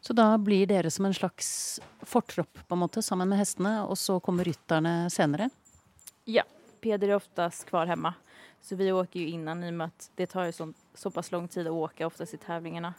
Så 0.00 0.12
da 0.12 0.38
blir 0.38 0.66
dere 0.66 0.90
som 0.90 1.04
en 1.04 1.14
slags 1.14 1.80
fortropp 2.02 2.58
på 2.68 2.74
en 2.74 2.78
måte, 2.78 3.02
sammen 3.02 3.28
med 3.28 3.38
hestene, 3.38 3.82
og 3.84 3.98
så 3.98 4.20
kommer 4.20 4.44
rytterne 4.44 5.10
senere? 5.10 5.50
Ja, 6.24 6.42
Peder 6.80 7.08
är 7.08 7.14
oftast 7.14 7.66
kvar 7.66 7.86
hemma. 7.86 8.14
Så 8.60 8.76
vi 8.76 8.92
åker 8.92 9.20
ju 9.20 9.28
innan 9.28 9.64
i 9.64 9.70
och 9.70 9.74
med 9.74 9.86
att 9.86 10.10
det 10.16 10.26
tar 10.26 10.44
ju 10.44 10.52
så, 10.52 10.72
så 10.94 11.10
pass 11.10 11.32
lång 11.32 11.48
tid 11.48 11.66
att 11.66 11.72
åka 11.72 12.06
oftast 12.06 12.34
i 12.34 12.36
tävlingarna. 12.36 12.94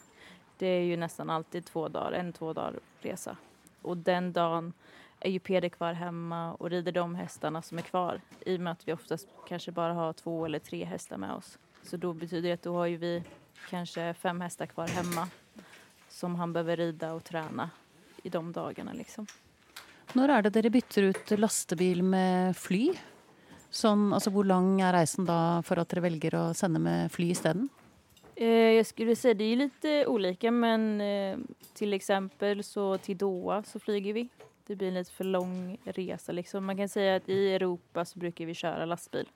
Det 0.58 0.66
är 0.66 0.82
ju 0.82 0.96
nästan 0.96 1.30
alltid 1.30 1.64
två 1.64 1.88
dagar, 1.88 2.12
en 2.12 2.32
två 2.32 2.52
dagar 2.52 2.80
resa. 3.00 3.36
Och 3.82 3.96
den 3.96 4.32
dagen 4.32 4.72
är 5.20 5.30
ju 5.30 5.38
Peder 5.38 5.68
kvar 5.68 5.92
hemma 5.92 6.52
och 6.52 6.70
rider 6.70 6.92
de 6.92 7.14
hästarna 7.14 7.62
som 7.62 7.78
är 7.78 7.82
kvar. 7.82 8.20
I 8.46 8.56
och 8.56 8.60
med 8.60 8.72
att 8.72 8.88
vi 8.88 8.92
oftast 8.92 9.28
kanske 9.48 9.72
bara 9.72 9.92
har 9.92 10.12
två 10.12 10.44
eller 10.46 10.58
tre 10.58 10.84
hästar 10.84 11.16
med 11.16 11.32
oss. 11.32 11.58
Så 11.82 11.96
då 11.96 12.12
betyder 12.12 12.48
det 12.48 12.54
att 12.54 12.62
då 12.62 12.74
har 12.74 12.86
ju 12.86 12.96
vi 12.96 13.22
kanske 13.70 14.14
fem 14.14 14.40
hästar 14.40 14.66
kvar 14.66 14.88
hemma 14.88 15.28
som 16.12 16.34
han 16.34 16.52
behöver 16.52 16.76
rida 16.76 17.12
och 17.12 17.24
träna 17.24 17.70
i 18.22 18.28
de 18.28 18.52
dagarna 18.52 18.92
liksom. 18.92 19.26
Når 20.12 20.30
er 20.30 20.42
det 20.44 20.52
dere 20.52 20.70
bytter 20.70 21.08
ut 21.08 21.30
lastebil 21.40 22.02
med 22.04 22.56
fly? 22.56 22.90
Sånn, 23.72 24.10
altså 24.12 24.30
Hvor 24.30 24.44
lang 24.44 24.80
är 24.84 24.92
resan 24.92 25.24
då 25.24 25.62
för 25.64 25.80
att 25.80 25.88
dere 25.88 26.04
väljer 26.04 26.34
att 26.34 26.56
sända 26.56 26.78
med 26.78 27.12
fly 27.12 27.30
istället? 27.32 27.70
Eh, 28.36 28.76
jag 28.76 28.86
skulle 28.86 29.16
säga 29.16 29.34
det 29.34 29.44
är 29.44 29.56
lite 29.56 30.06
olika 30.06 30.50
men 30.50 31.00
eh, 31.00 31.38
till 31.74 31.92
exempel 31.92 32.64
så 32.64 32.98
till 32.98 33.18
Doha 33.18 33.62
så 33.62 33.78
flyger 33.78 34.12
vi. 34.12 34.28
Det 34.66 34.76
blir 34.76 34.88
en 34.88 34.94
lite 34.94 35.12
för 35.12 35.24
lång 35.24 35.78
resa 35.84 36.32
liksom. 36.32 36.64
Man 36.64 36.76
kan 36.76 36.88
säga 36.88 37.16
att 37.16 37.28
i 37.28 37.54
Europa 37.54 38.04
så 38.04 38.18
brukar 38.18 38.46
vi 38.46 38.54
köra 38.54 38.84
lastbil. 38.84 39.28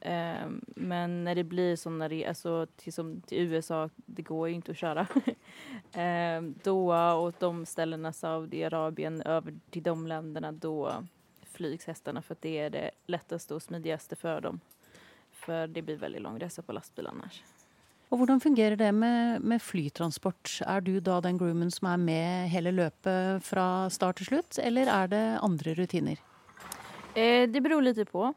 Eh, 0.00 0.48
men 0.66 1.24
när 1.24 1.34
det 1.34 1.44
blir 1.44 1.76
sådana 1.76 2.08
resor, 2.08 2.28
alltså 2.28 2.66
till, 2.76 2.92
som 2.92 3.20
till 3.20 3.38
USA, 3.38 3.90
det 3.96 4.22
går 4.22 4.48
ju 4.48 4.54
inte 4.54 4.70
att 4.70 4.78
köra. 4.78 5.06
eh, 6.02 6.42
Doha 6.42 7.14
och 7.14 7.34
de 7.38 7.66
ställena, 7.66 8.12
Saudiarabien, 8.12 9.22
över 9.22 9.54
till 9.70 9.82
de 9.82 10.06
länderna, 10.06 10.52
då 10.52 11.04
flygs 11.42 11.86
hästarna 11.86 12.22
för 12.22 12.34
att 12.34 12.42
det 12.42 12.58
är 12.58 12.70
det 12.70 12.90
lättaste 13.06 13.54
och 13.54 13.62
smidigaste 13.62 14.16
för 14.16 14.40
dem. 14.40 14.60
För 15.32 15.66
det 15.66 15.82
blir 15.82 15.96
väldigt 15.96 16.22
lång 16.22 16.38
resa 16.38 16.62
på 16.62 16.72
lastbil 16.72 17.06
annars. 17.06 17.42
Och 18.08 18.18
hur 18.18 18.40
fungerar 18.40 18.76
det 18.76 18.92
med, 18.92 19.40
med 19.40 19.62
flytransport? 19.62 20.60
Är 20.66 20.80
du 20.80 21.00
då 21.00 21.20
den 21.20 21.38
groomen 21.38 21.70
som 21.70 21.88
är 21.88 21.96
med 21.96 22.50
hela 22.50 22.70
löpet 22.70 23.44
från 23.44 23.90
start 23.90 24.16
till 24.16 24.26
slut 24.26 24.58
eller 24.58 24.86
är 24.86 25.08
det 25.08 25.38
andra 25.38 25.74
rutiner? 25.74 26.18
Eh, 27.14 27.48
det 27.48 27.60
beror 27.60 27.82
lite 27.82 28.04
på. 28.04 28.34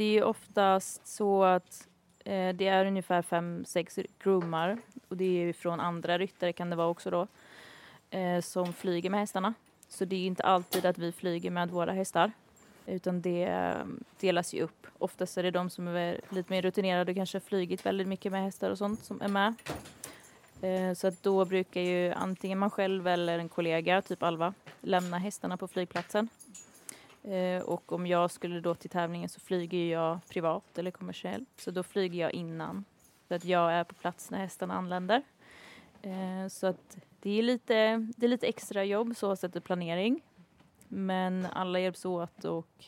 Det 0.00 0.18
är 0.18 0.24
oftast 0.24 1.06
så 1.06 1.44
att 1.44 1.88
eh, 2.24 2.54
det 2.54 2.66
är 2.66 2.86
ungefär 2.86 3.22
fem, 3.22 3.64
sex 3.64 3.98
groomar 4.18 4.78
och 5.08 5.16
det 5.16 5.24
är 5.24 5.52
från 5.52 5.80
andra 5.80 6.18
ryttare 6.18 6.52
kan 6.52 6.70
det 6.70 6.76
vara 6.76 6.88
också 6.88 7.10
då 7.10 7.26
eh, 8.10 8.40
som 8.40 8.72
flyger 8.72 9.10
med 9.10 9.20
hästarna. 9.20 9.54
Så 9.88 10.04
det 10.04 10.16
är 10.16 10.26
inte 10.26 10.42
alltid 10.42 10.86
att 10.86 10.98
vi 10.98 11.12
flyger 11.12 11.50
med 11.50 11.70
våra 11.70 11.92
hästar 11.92 12.32
utan 12.86 13.20
det 13.20 13.44
mm, 13.44 14.04
delas 14.20 14.54
ju 14.54 14.62
upp. 14.62 14.86
Oftast 14.98 15.38
är 15.38 15.42
det 15.42 15.50
de 15.50 15.70
som 15.70 15.88
är 15.88 16.20
lite 16.28 16.52
mer 16.52 16.62
rutinerade 16.62 17.12
och 17.12 17.16
kanske 17.16 17.40
flygit 17.40 17.86
väldigt 17.86 18.08
mycket 18.08 18.32
med 18.32 18.42
hästar 18.42 18.70
och 18.70 18.78
sånt 18.78 19.04
som 19.04 19.22
är 19.22 19.28
med. 19.28 19.54
Eh, 20.62 20.94
så 20.94 21.06
att 21.06 21.22
då 21.22 21.44
brukar 21.44 21.80
ju 21.80 22.12
antingen 22.12 22.58
man 22.58 22.70
själv 22.70 23.06
eller 23.06 23.38
en 23.38 23.48
kollega, 23.48 24.02
typ 24.02 24.22
Alva, 24.22 24.54
lämna 24.80 25.18
hästarna 25.18 25.56
på 25.56 25.68
flygplatsen. 25.68 26.28
Eh, 27.22 27.62
och 27.62 27.92
om 27.92 28.06
jag 28.06 28.30
skulle 28.30 28.60
då 28.60 28.74
till 28.74 28.90
tävlingen 28.90 29.28
så 29.28 29.40
flyger 29.40 29.92
jag 29.92 30.18
privat 30.28 30.78
eller 30.78 30.90
kommersiellt. 30.90 31.48
Så 31.56 31.70
då 31.70 31.82
flyger 31.82 32.20
jag 32.20 32.32
innan. 32.32 32.84
Så 33.28 33.34
att 33.34 33.44
jag 33.44 33.72
är 33.72 33.84
på 33.84 33.94
plats 33.94 34.30
när 34.30 34.38
hästarna 34.38 34.74
anländer. 34.74 35.22
Eh, 36.02 36.48
så 36.48 36.66
att 36.66 36.98
det 37.20 37.38
är 37.38 37.42
lite, 37.42 38.08
det 38.16 38.26
är 38.26 38.28
lite 38.28 38.46
extra 38.46 38.84
jobb 38.84 39.16
så 39.16 39.36
sätt 39.36 39.64
planering. 39.64 40.20
Men 40.88 41.46
alla 41.52 41.80
hjälps 41.80 42.04
åt 42.04 42.44
och 42.44 42.84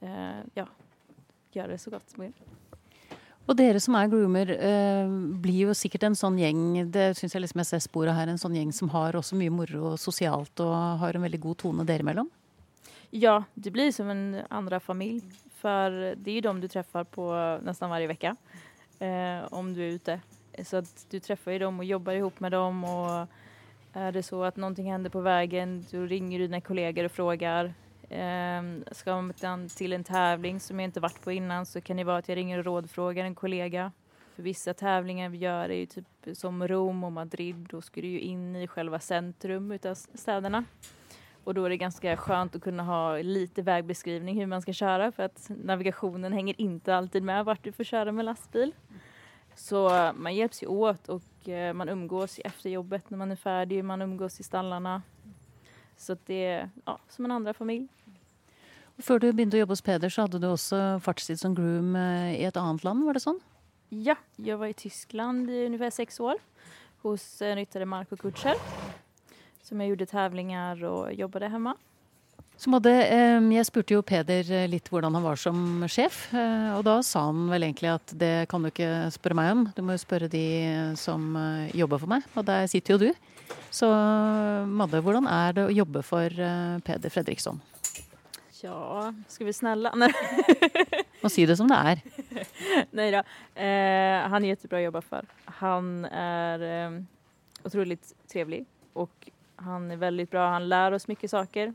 eh, 0.00 0.40
ja, 0.54 0.66
gör 1.52 1.68
det 1.68 1.78
så 1.78 1.90
gott 1.90 2.10
som 2.10 2.18
möjligt. 2.18 2.50
Och 3.46 3.56
dere 3.56 3.80
som 3.80 3.94
är 3.94 4.08
groomer, 4.08 4.64
eh, 4.64 5.08
blir 5.40 5.54
ju 5.54 5.74
säkert 5.74 6.02
en 6.02 6.16
sån 6.16 6.38
gäng, 6.38 6.90
det 6.90 7.14
syns 7.14 7.34
jag 7.34 7.40
liksom 7.40 7.58
jag 7.58 7.66
ser 7.66 7.78
spåret 7.78 8.14
här, 8.14 8.26
en 8.26 8.38
sån 8.38 8.54
gäng 8.54 8.72
som 8.72 8.90
har 8.90 9.16
också 9.16 9.34
mycket 9.34 9.52
moro 9.52 9.96
socialt 9.96 10.60
och 10.60 10.66
har 10.74 11.14
en 11.14 11.22
väldigt 11.22 11.40
god 11.40 11.56
ton 11.56 11.86
däremellan. 11.86 12.30
Ja, 13.10 13.44
det 13.54 13.70
blir 13.70 13.92
som 13.92 14.10
en 14.10 14.40
andra 14.48 14.80
familj. 14.80 15.22
För 15.54 15.90
det 16.16 16.30
är 16.30 16.34
ju 16.34 16.40
de 16.40 16.60
du 16.60 16.68
träffar 16.68 17.04
på 17.04 17.58
nästan 17.62 17.90
varje 17.90 18.06
vecka. 18.06 18.36
Eh, 18.98 19.52
om 19.52 19.74
du 19.74 19.82
är 19.82 19.88
ute. 19.88 20.20
Så 20.64 20.76
att 20.76 21.06
du 21.10 21.20
träffar 21.20 21.52
ju 21.52 21.58
dem 21.58 21.78
och 21.78 21.84
jobbar 21.84 22.12
ihop 22.12 22.40
med 22.40 22.52
dem 22.52 22.84
och 22.84 23.28
är 23.92 24.12
det 24.12 24.22
så 24.22 24.44
att 24.44 24.56
någonting 24.56 24.90
händer 24.90 25.10
på 25.10 25.20
vägen, 25.20 25.84
då 25.90 26.00
ringer 26.00 26.38
du 26.38 26.46
dina 26.46 26.60
kollegor 26.60 27.04
och 27.04 27.12
frågar. 27.12 27.74
Eh, 28.08 28.62
ska 28.92 29.22
man 29.22 29.68
till 29.68 29.92
en 29.92 30.04
tävling 30.04 30.60
som 30.60 30.80
jag 30.80 30.84
inte 30.84 31.00
varit 31.00 31.24
på 31.24 31.32
innan 31.32 31.66
så 31.66 31.80
kan 31.80 31.96
det 31.96 32.04
vara 32.04 32.16
att 32.16 32.28
jag 32.28 32.36
ringer 32.36 32.58
och 32.58 32.64
rådfrågar 32.64 33.24
en 33.24 33.34
kollega. 33.34 33.92
För 34.36 34.42
vissa 34.42 34.74
tävlingar 34.74 35.28
vi 35.28 35.38
gör 35.38 35.68
är 35.68 35.78
ju 35.78 35.86
typ 35.86 36.06
som 36.32 36.68
Rom 36.68 37.04
och 37.04 37.12
Madrid, 37.12 37.66
då 37.70 37.80
ska 37.80 38.00
du 38.00 38.06
ju 38.06 38.20
in 38.20 38.56
i 38.56 38.66
själva 38.66 39.00
centrum 39.00 39.72
utav 39.72 39.94
städerna. 39.94 40.64
Och 41.44 41.54
då 41.54 41.64
är 41.64 41.70
det 41.70 41.76
ganska 41.76 42.16
skönt 42.16 42.56
att 42.56 42.62
kunna 42.62 42.82
ha 42.82 43.16
lite 43.16 43.62
vägbeskrivning 43.62 44.38
hur 44.38 44.46
man 44.46 44.62
ska 44.62 44.72
köra 44.72 45.12
för 45.12 45.22
att 45.22 45.50
navigationen 45.64 46.32
hänger 46.32 46.60
inte 46.60 46.96
alltid 46.96 47.22
med 47.22 47.44
vart 47.44 47.64
du 47.64 47.72
får 47.72 47.84
köra 47.84 48.12
med 48.12 48.24
lastbil. 48.24 48.74
Så 49.54 50.12
man 50.14 50.34
hjälps 50.34 50.62
ju 50.62 50.66
åt 50.66 51.08
och 51.08 51.48
eh, 51.48 51.72
man 51.72 51.88
umgås 51.88 52.40
efter 52.44 52.70
jobbet 52.70 53.10
när 53.10 53.18
man 53.18 53.30
är 53.30 53.36
färdig. 53.36 53.84
Man 53.84 54.02
umgås 54.02 54.40
i 54.40 54.42
stallarna. 54.42 55.02
Så 55.96 56.16
det 56.26 56.44
är 56.44 56.70
ja, 56.84 56.98
som 57.08 57.24
en 57.24 57.30
andra 57.30 57.54
familj. 57.54 57.88
Før 58.98 59.18
du 59.18 59.32
började 59.32 59.58
jobba 59.58 59.72
hos 59.72 59.82
Peder 59.82 60.08
så 60.08 60.20
hade 60.20 60.38
du 60.38 60.46
också 60.46 61.00
fartstid 61.00 61.40
som 61.40 61.54
groom 61.54 61.96
eh, 61.96 62.40
i 62.40 62.44
ett 62.44 62.56
annat 62.56 62.84
land, 62.84 63.04
var 63.04 63.14
det 63.14 63.20
så? 63.20 63.40
Ja, 63.88 64.16
jag 64.36 64.58
var 64.58 64.66
i 64.66 64.72
Tyskland 64.72 65.50
i 65.50 65.66
ungefär 65.66 65.90
sex 65.90 66.20
år 66.20 66.34
hos 67.02 67.42
en 67.42 67.56
ryttare 67.56 67.84
Marco 67.84 68.16
Kutscher 68.16 68.54
som 69.70 69.80
jag 69.80 69.88
gjorde 69.88 70.06
tävlingar 70.06 70.84
och 70.84 71.14
jobbade 71.14 71.48
hemma. 71.48 71.76
Så 72.56 72.70
måtte, 72.70 72.90
eh, 72.90 73.40
jeg 73.54 73.66
spurte 73.66 73.94
jo 73.94 74.02
Peder 74.02 74.44
eh, 74.52 74.66
litt 74.68 74.90
hvordan 74.92 75.14
han 75.14 75.22
var 75.24 75.38
som 75.40 75.86
sjef, 75.88 76.26
eh, 76.34 76.74
og 76.76 76.82
da 76.84 76.98
sa 77.06 77.22
han 77.30 77.46
vel 77.48 77.64
egentlig 77.64 77.88
at 77.94 78.12
det 78.20 78.50
kan 78.50 78.60
du 78.60 78.68
ikke 78.68 79.08
spørre 79.14 79.38
meg 79.38 79.52
om, 79.54 79.62
du 79.72 79.80
må 79.80 79.96
jo 79.96 80.02
spørre 80.02 80.28
de 80.28 80.44
som 81.00 81.38
jobber 81.72 82.02
for 82.02 82.12
meg, 82.12 82.26
og 82.34 82.44
der 82.50 82.66
sitter 82.68 82.98
jo 82.98 83.06
du. 83.06 83.54
Så 83.72 83.88
Madde, 84.68 85.00
hvordan 85.00 85.30
er 85.30 85.56
det 85.56 85.64
å 85.70 85.72
jobbe 85.72 86.02
for 86.04 86.28
Peder 86.84 87.14
Fredriksson? 87.14 87.62
Ja, 88.60 89.14
ska 89.28 89.44
vi 89.44 89.52
snälla? 89.52 89.94
Må 91.22 91.28
si 91.32 91.46
det 91.46 91.56
som 91.56 91.68
det 91.68 91.74
är. 91.74 92.00
Nej 92.90 93.10
då. 93.10 93.18
Eh, 93.60 94.28
han 94.28 94.44
är 94.44 94.48
jättebra 94.48 94.78
att 94.78 94.84
jobba 94.84 95.00
för. 95.00 95.24
Han 95.44 96.04
är 96.12 96.86
eh, 96.86 97.02
otroligt 97.64 98.14
trevlig 98.32 98.66
och 98.92 99.30
han 99.60 99.90
är 99.90 99.96
väldigt 99.96 100.30
bra. 100.30 100.48
Han 100.50 100.68
lär 100.68 100.92
oss 100.92 101.08
mycket 101.08 101.30
saker. 101.30 101.74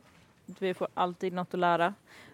Vi 0.59 0.73
får 0.73 0.87
alltid 0.93 1.33
något 1.33 1.53
att 1.53 1.59
lära. 1.59 1.93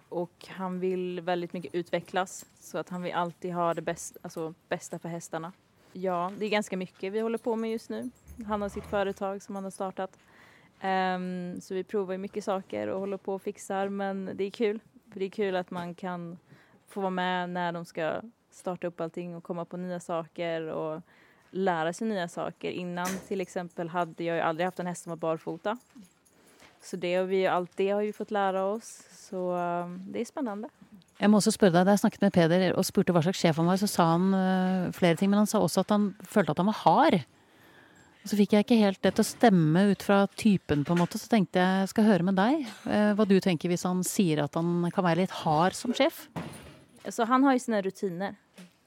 Och 0.10 0.48
han 0.50 0.80
vill 0.80 1.22
väldigt 1.22 1.54
mycket 1.54 1.76
utvecklas 1.76 2.46
så 2.60 2.78
att 2.78 2.90
han 2.90 3.02
vill 3.02 3.14
alltid 3.14 3.54
ha 3.54 3.74
det 3.74 3.82
bästa, 3.82 4.20
alltså, 4.22 4.54
bästa 4.70 5.00
för 5.00 5.10
hästarna. 5.10 5.52
Ja, 5.94 6.32
det 6.38 6.46
är 6.46 6.50
ganska 6.50 6.78
mycket 6.78 7.14
vi 7.14 7.20
håller 7.20 7.38
på 7.38 7.56
med 7.56 7.72
just 7.72 7.90
nu. 7.90 8.10
Han 8.48 8.62
har 8.62 8.70
sitt 8.70 8.86
företag 8.86 9.42
som 9.42 9.56
han 9.56 9.64
har 9.64 9.72
startat. 9.72 10.18
Um, 10.84 11.62
så 11.62 11.74
vi 11.74 11.84
provar 11.84 12.18
mycket 12.18 12.44
saker 12.44 12.88
och 12.88 13.00
håller 13.00 13.18
på 13.18 13.34
och 13.34 13.42
fixar 13.42 13.90
men 13.90 14.32
det 14.36 14.44
är 14.44 14.52
kul. 14.52 14.80
För 15.12 15.20
det 15.20 15.26
är 15.26 15.30
kul 15.30 15.56
att 15.56 15.72
man 15.72 15.96
kan 15.96 16.38
få 16.88 17.02
vara 17.02 17.10
med 17.10 17.50
när 17.50 17.72
de 17.72 17.86
ska 17.86 18.22
starta 18.52 18.88
upp 18.88 19.02
allting 19.02 19.36
och 19.36 19.44
komma 19.44 19.66
på 19.66 19.78
nya 19.78 20.00
saker 20.00 20.62
och 20.62 21.02
lära 21.52 21.94
sig 21.94 22.08
nya 22.08 22.28
saker. 22.28 22.72
Innan 22.72 23.08
till 23.28 23.42
exempel 23.42 23.90
hade 23.90 24.24
jag 24.24 24.36
ju 24.36 24.42
aldrig 24.42 24.66
haft 24.66 24.80
en 24.80 24.88
häst 24.88 25.04
som 25.04 25.10
var 25.10 25.18
barfota. 25.18 25.78
Så 26.84 26.96
det 26.96 27.16
har 27.16 27.24
vi, 27.24 27.48
allt 27.48 27.72
det 27.76 27.90
har 27.90 28.02
vi 28.02 28.14
fått 28.14 28.32
lära 28.32 28.64
oss. 28.64 29.04
Så 29.12 29.56
um, 29.56 30.06
det 30.12 30.22
är 30.22 30.26
spännande. 30.26 30.70
Jag 31.18 31.30
måste 31.30 31.50
også 31.50 31.60
spørre 31.60 31.76
deg, 31.76 31.86
Da 31.86 31.94
jeg 31.94 32.02
snakket 32.02 32.22
med 32.22 32.34
Peder 32.34 32.74
och 32.74 32.86
spurte 32.86 33.14
hva 33.14 33.22
slags 33.22 33.42
sjef 33.42 33.58
han 33.58 33.68
var, 33.70 33.78
så 33.78 33.88
sa 33.88 34.08
han 34.16 34.34
uh, 34.34 34.92
flere 34.92 35.16
ting. 35.16 35.30
Men 35.30 35.38
han 35.38 35.48
sa 35.48 35.62
också 35.62 35.80
att 35.80 35.90
han 35.90 36.16
følte 36.24 36.52
att 36.52 36.58
han 36.58 36.66
var 36.66 36.74
hard. 36.74 37.20
Och 38.24 38.30
så 38.30 38.38
fick 38.38 38.54
jag 38.54 38.60
inte 38.60 38.76
helt 38.76 39.02
det 39.02 39.12
til 39.12 39.22
å 39.22 39.30
stemme 39.30 39.84
ut 39.92 40.04
fra 40.04 40.28
typen, 40.28 40.86
på 40.86 40.94
en 40.94 41.00
måte. 41.00 41.20
Så 41.20 41.28
tänkte 41.28 41.60
jag 41.60 41.80
jeg 41.80 41.90
skal 41.94 42.10
høre 42.10 42.24
med 42.24 42.36
dig 42.36 42.66
uh, 42.88 43.14
hva 43.14 43.26
du 43.26 43.40
tänker 43.40 43.70
om 43.70 43.78
han 43.84 44.04
säger 44.04 44.44
att 44.44 44.56
han 44.56 44.92
kan 44.92 45.04
vara 45.04 45.16
lite 45.16 45.34
hard 45.34 45.74
som 45.74 45.94
chef. 45.94 46.28
Alltså, 47.06 47.24
han 47.24 47.44
har 47.44 47.54
ju 47.54 47.60
sina 47.60 47.82
rutiner. 47.82 48.36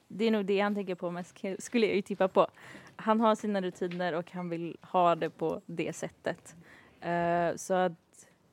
Det 0.07 0.25
är 0.25 0.31
nog 0.31 0.45
det 0.45 0.59
han 0.59 0.75
tänker 0.75 0.95
på 0.95 1.11
mest, 1.11 1.37
skulle 1.59 1.85
jag 1.85 1.95
ju 1.95 2.01
tippa 2.01 2.27
på. 2.27 2.47
Han 2.95 3.19
har 3.19 3.35
sina 3.35 3.61
rutiner 3.61 4.13
och 4.13 4.31
han 4.31 4.49
vill 4.49 4.77
ha 4.81 5.15
det 5.15 5.29
på 5.29 5.61
det 5.65 5.93
sättet. 5.93 6.55
Uh, 7.05 7.55
så 7.55 7.73
att 7.73 7.91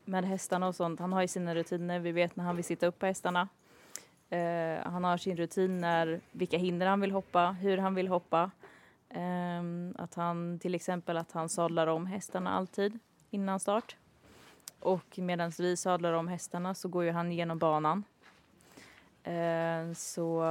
med 0.05 0.25
hästarna 0.25 0.69
och 0.69 0.75
sånt, 0.75 1.01
han 1.01 1.13
har 1.13 1.21
ju 1.21 1.29
sina 1.29 1.55
rutiner. 1.55 1.99
Vi 1.99 2.13
vet 2.13 2.37
när 2.37 2.45
han 2.45 2.57
vill 2.57 2.65
sitta 2.65 2.87
upp 2.87 2.99
på 2.99 3.07
hästarna. 3.07 3.49
Uh, 4.33 4.93
han 4.93 5.05
har 5.05 5.17
sin 5.17 5.37
rutin 5.37 5.81
när 5.81 6.21
vilka 6.33 6.59
hinder 6.59 6.87
han 6.87 7.01
vill 7.01 7.11
hoppa, 7.11 7.57
hur 7.61 7.79
han 7.79 7.95
vill 7.95 8.09
hoppa. 8.09 8.51
Um, 9.15 9.95
att 9.99 10.15
han 10.15 10.59
till 10.59 10.75
exempel 10.75 11.17
att 11.17 11.33
han 11.33 11.49
sadlar 11.49 11.87
om 11.87 12.07
hästarna 12.07 12.51
alltid 12.51 12.99
innan 13.31 13.61
start. 13.61 13.97
Och 14.81 15.19
medan 15.19 15.53
vi 15.59 15.77
sadlar 15.77 16.13
om 16.13 16.29
hästarna 16.29 16.75
så 16.75 16.89
går 16.89 17.05
ju 17.05 17.11
han 17.11 17.33
genom 17.33 17.59
banan. 17.59 18.05
Uh, 19.27 19.95
så 19.95 20.43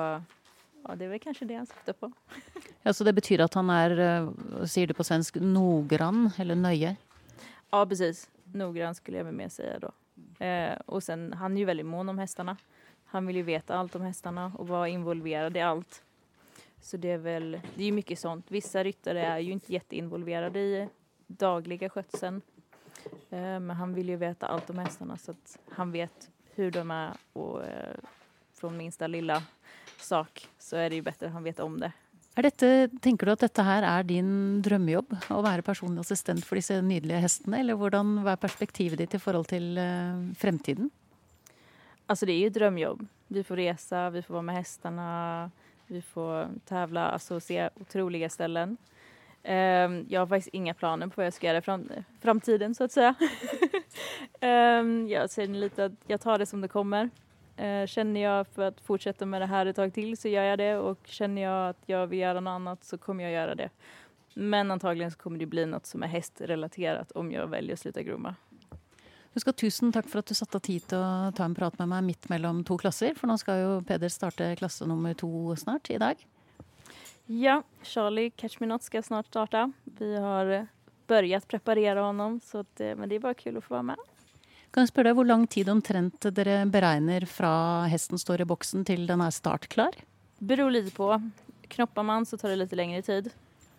ja, 0.87 0.95
det 0.95 1.05
är 1.05 1.09
väl 1.09 1.19
kanske 1.19 1.45
det 1.45 1.55
han 1.55 1.65
syftar 1.65 1.93
på. 1.93 2.11
ja, 2.81 2.93
så 2.93 3.03
det 3.03 3.13
betyder 3.13 3.43
att 3.43 3.53
han 3.53 3.69
är, 3.69 4.65
säger 4.65 4.87
du 4.87 4.93
på 4.93 5.03
svensk, 5.03 5.35
noggrann 5.35 6.31
eller 6.37 6.55
nöje? 6.55 6.95
Ja, 7.69 7.85
precis. 7.85 8.29
Noggrann 8.43 8.95
skulle 8.95 9.17
jag 9.17 9.33
med 9.33 9.51
säga 9.51 9.79
då. 9.79 9.91
Eh, 10.45 10.79
och 10.85 11.03
sen, 11.03 11.33
han 11.33 11.53
är 11.53 11.57
ju 11.57 11.65
väldigt 11.65 11.85
mån 11.85 12.09
om 12.09 12.19
hästarna. 12.19 12.57
Han 13.05 13.27
vill 13.27 13.35
ju 13.35 13.43
veta 13.43 13.75
allt 13.75 13.95
om 13.95 14.01
hästarna 14.01 14.51
och 14.57 14.67
vara 14.67 14.87
involverad 14.87 15.57
i 15.57 15.61
allt. 15.61 16.03
Så 16.81 16.97
det 16.97 17.11
är 17.11 17.17
väl, 17.17 17.61
det 17.75 17.83
är 17.83 17.85
ju 17.85 17.91
mycket 17.91 18.19
sånt. 18.19 18.45
Vissa 18.51 18.83
ryttare 18.83 19.25
är 19.25 19.39
ju 19.39 19.51
inte 19.51 19.73
jätteinvolverade 19.73 20.59
i 20.59 20.89
dagliga 21.27 21.89
skötseln. 21.89 22.41
Eh, 23.29 23.59
men 23.59 23.69
han 23.69 23.93
vill 23.93 24.09
ju 24.09 24.15
veta 24.15 24.47
allt 24.47 24.69
om 24.69 24.77
hästarna 24.77 25.17
så 25.17 25.31
att 25.31 25.59
han 25.69 25.91
vet 25.91 26.29
hur 26.55 26.71
de 26.71 26.91
är 26.91 27.11
och 27.33 27.65
eh, 27.65 27.97
från 28.53 28.77
minsta 28.77 29.07
lilla 29.07 29.43
sak 30.03 30.47
så 30.59 30.77
är 30.77 30.89
det 30.89 30.95
ju 30.95 31.01
bättre 31.01 31.27
att 31.27 31.33
han 31.33 31.43
vet 31.43 31.59
om 31.59 31.79
det. 31.79 31.91
Er 32.35 32.47
dette, 32.47 32.89
tenker 33.03 33.27
du 33.27 33.33
at 33.33 33.41
dette 33.43 33.63
her 33.63 33.83
er 33.83 34.05
din 34.07 34.61
drømmejobb? 34.63 35.17
Å 35.35 35.41
være 35.43 35.65
personlig 35.67 36.05
assistent 36.05 36.45
for 36.47 36.55
disse 36.55 36.77
nydelige 36.79 37.19
hestene? 37.25 37.59
Eller 37.59 37.75
hvordan, 37.75 38.21
hva 38.23 38.37
er 38.37 38.39
perspektivet 38.39 39.01
ditt 39.03 39.17
i 39.17 39.19
forhold 39.19 39.49
til 39.51 39.75
eh, 39.77 40.21
fremtiden? 40.39 40.91
Alltså 42.07 42.25
det 42.25 42.33
är 42.33 42.39
ju 42.39 42.47
ett 42.47 42.53
drömjobb. 42.53 43.05
Vi 43.27 43.43
får 43.43 43.55
resa, 43.55 44.09
vi 44.09 44.21
får 44.21 44.33
vara 44.33 44.41
med 44.41 44.55
hästarna, 44.55 45.51
vi 45.87 46.01
får 46.01 46.49
tävla, 46.65 47.11
alltså 47.11 47.39
se 47.39 47.69
otroliga 47.75 48.29
ställen. 48.29 48.77
Ehm, 49.43 50.05
jag 50.09 50.21
har 50.21 50.27
faktiskt 50.27 50.53
inga 50.53 50.73
planer 50.73 51.07
på 51.07 51.13
vad 51.15 51.25
jag 51.25 51.33
ska 51.33 51.47
göra 51.47 51.57
i 51.57 51.61
fram, 51.61 51.89
framtiden 52.21 52.75
så 52.75 52.83
att 52.83 52.91
säga. 52.91 53.15
Ehm, 54.39 55.07
jag 55.07 55.31
känner 55.31 55.59
lite 55.59 55.85
att 55.85 55.91
jag 56.07 56.21
tar 56.21 56.39
det 56.39 56.45
som 56.45 56.61
det 56.61 56.67
kommer. 56.67 57.09
Eh, 57.55 57.85
känner 57.87 58.21
jag 58.21 58.47
för 58.47 58.61
att 58.61 58.81
fortsätta 58.81 59.25
med 59.25 59.41
det 59.41 59.45
här 59.45 59.65
ett 59.65 59.75
tag 59.75 59.93
till 59.93 60.17
så 60.17 60.27
gör 60.27 60.43
jag 60.43 60.59
det 60.59 60.77
och 60.77 60.99
känner 61.05 61.41
jag 61.41 61.69
att 61.69 61.83
jag 61.85 62.07
vill 62.07 62.19
göra 62.19 62.39
något 62.39 62.51
annat 62.51 62.83
så 62.83 62.97
kommer 62.97 63.23
jag 63.23 63.33
göra 63.33 63.55
det. 63.55 63.69
Men 64.33 64.71
antagligen 64.71 65.11
så 65.11 65.17
kommer 65.17 65.39
det 65.39 65.45
bli 65.45 65.65
något 65.65 65.85
som 65.85 66.03
är 66.03 66.07
hästrelaterat 66.07 67.11
om 67.11 67.31
jag 67.31 67.47
väljer 67.47 67.73
att 67.73 67.79
sluta 67.79 68.01
gromma. 68.01 68.35
Du 69.33 69.39
skal 69.39 69.53
Tusen 69.53 69.93
takk 69.95 70.09
for 70.11 70.19
at 70.19 70.27
du 70.27 70.35
satte 70.35 70.59
tid 70.59 70.91
å 70.91 71.31
ta 71.31 71.45
en 71.47 71.55
prat 71.55 71.77
med 71.79 71.87
meg 71.87 72.03
midt 72.03 72.27
mellom 72.27 72.65
to 72.67 72.75
klasser. 72.77 73.13
For 73.15 73.31
nå 73.31 73.37
skal 73.39 73.61
jo 73.61 73.69
Peder 73.87 74.11
starte 74.11 74.49
klasse 74.59 74.87
nummer 74.87 75.13
to 75.15 75.55
snart, 75.55 75.89
i 75.89 75.97
dag. 75.97 76.19
Ja, 77.25 77.61
Charlie 77.83 78.29
Catch 78.29 78.59
Me 78.59 78.67
Not 78.67 78.83
ska 78.83 79.01
snart 79.01 79.27
starta. 79.27 79.71
Vi 79.83 80.17
har 80.17 80.45
eh, 80.45 80.63
börjat 81.07 81.47
preparera 81.47 82.01
honom 82.01 82.39
så 82.43 82.57
att, 82.57 82.79
eh, 82.79 82.95
men 82.95 83.09
det 83.09 83.15
är 83.15 83.19
bara 83.19 83.33
kul 83.33 83.57
att 83.57 83.63
få 83.63 83.73
vara 83.73 83.83
med. 83.83 83.97
Kan 84.71 84.85
jeg 84.85 84.93
spørre 84.93 85.11
deg 85.11 85.17
hvor 85.19 85.27
lang 85.27 85.41
tid 85.51 85.67
omtrent 85.67 86.25
dere 86.31 86.61
beregner 86.71 87.25
fra 87.27 87.83
hesten 87.91 88.19
står 88.21 88.45
i 88.45 88.47
boksen 88.47 88.85
til 88.87 89.03
den 89.09 89.19
er 89.19 89.33
startklar? 89.35 89.97
Beror 90.39 90.71
lite 90.71 90.93
på. 90.95 91.09
Knoppar 91.75 92.05
man 92.07 92.25
så 92.25 92.39
tar 92.39 92.53
det 92.53 92.61
lite 92.61 92.79
längre 92.79 93.01
tid. 93.03 93.27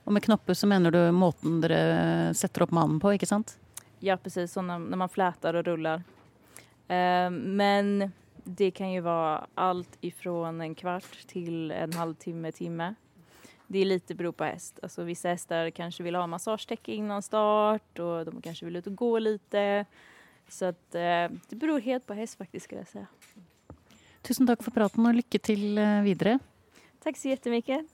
Og 0.05 0.13
med 0.13 0.23
knopper 0.23 0.55
så 0.55 0.69
mener 0.69 0.93
du 0.93 1.01
måten 1.17 1.63
dere 1.65 2.35
setter 2.37 2.67
opp 2.67 2.75
mannen 2.77 3.01
på, 3.01 3.15
ikke 3.17 3.29
sant? 3.31 3.57
Ja, 4.05 4.17
precis. 4.17 4.57
När, 4.57 4.79
när 4.79 4.97
man 4.97 5.09
flätar 5.09 5.55
och 5.55 5.65
rullar. 5.65 6.03
Eh, 6.89 7.31
men 7.31 8.13
det 8.45 8.71
kan 8.71 8.93
ju 8.93 9.01
vara 9.01 9.47
allt 9.55 9.99
ifrån 10.01 10.61
en 10.61 10.75
kvart 10.75 11.27
till 11.27 11.71
en 11.71 11.93
halvtimme, 11.93 12.53
timme. 12.53 12.95
Det 13.67 13.79
är 13.79 13.85
lite 13.85 14.15
beror 14.15 14.33
på 14.33 14.45
häst. 14.45 14.79
Alltså, 14.83 15.03
vissa 15.03 15.29
hästar 15.29 15.71
kanske 15.71 16.03
vill 16.03 16.15
ha 16.15 16.27
massagetäcke 16.27 16.93
innan 16.93 17.23
start 17.23 17.99
och 17.99 18.25
de 18.25 18.43
kanske 18.43 18.65
vill 18.65 18.77
ut 18.77 18.87
och 18.87 18.97
gå 18.97 19.19
lite. 19.19 19.87
Så 20.53 20.65
att, 20.65 20.95
eh, 20.95 21.01
det 21.49 21.57
beror 21.57 21.81
helt 21.81 22.07
på 22.07 22.15
häst 22.15 22.39
faktiskt 22.39 22.65
skulle 22.65 22.81
jag 22.81 22.89
säga. 22.89 23.07
Tusen 24.23 24.47
takk 24.47 24.61
for 24.63 24.71
praten, 24.71 25.07
og 25.09 25.17
lykke 25.17 25.39
til 25.41 25.79
eh, 25.81 26.03
videre. 26.05 26.39
Tack 27.01 27.17
så 27.17 27.29
jättemycket. 27.29 27.87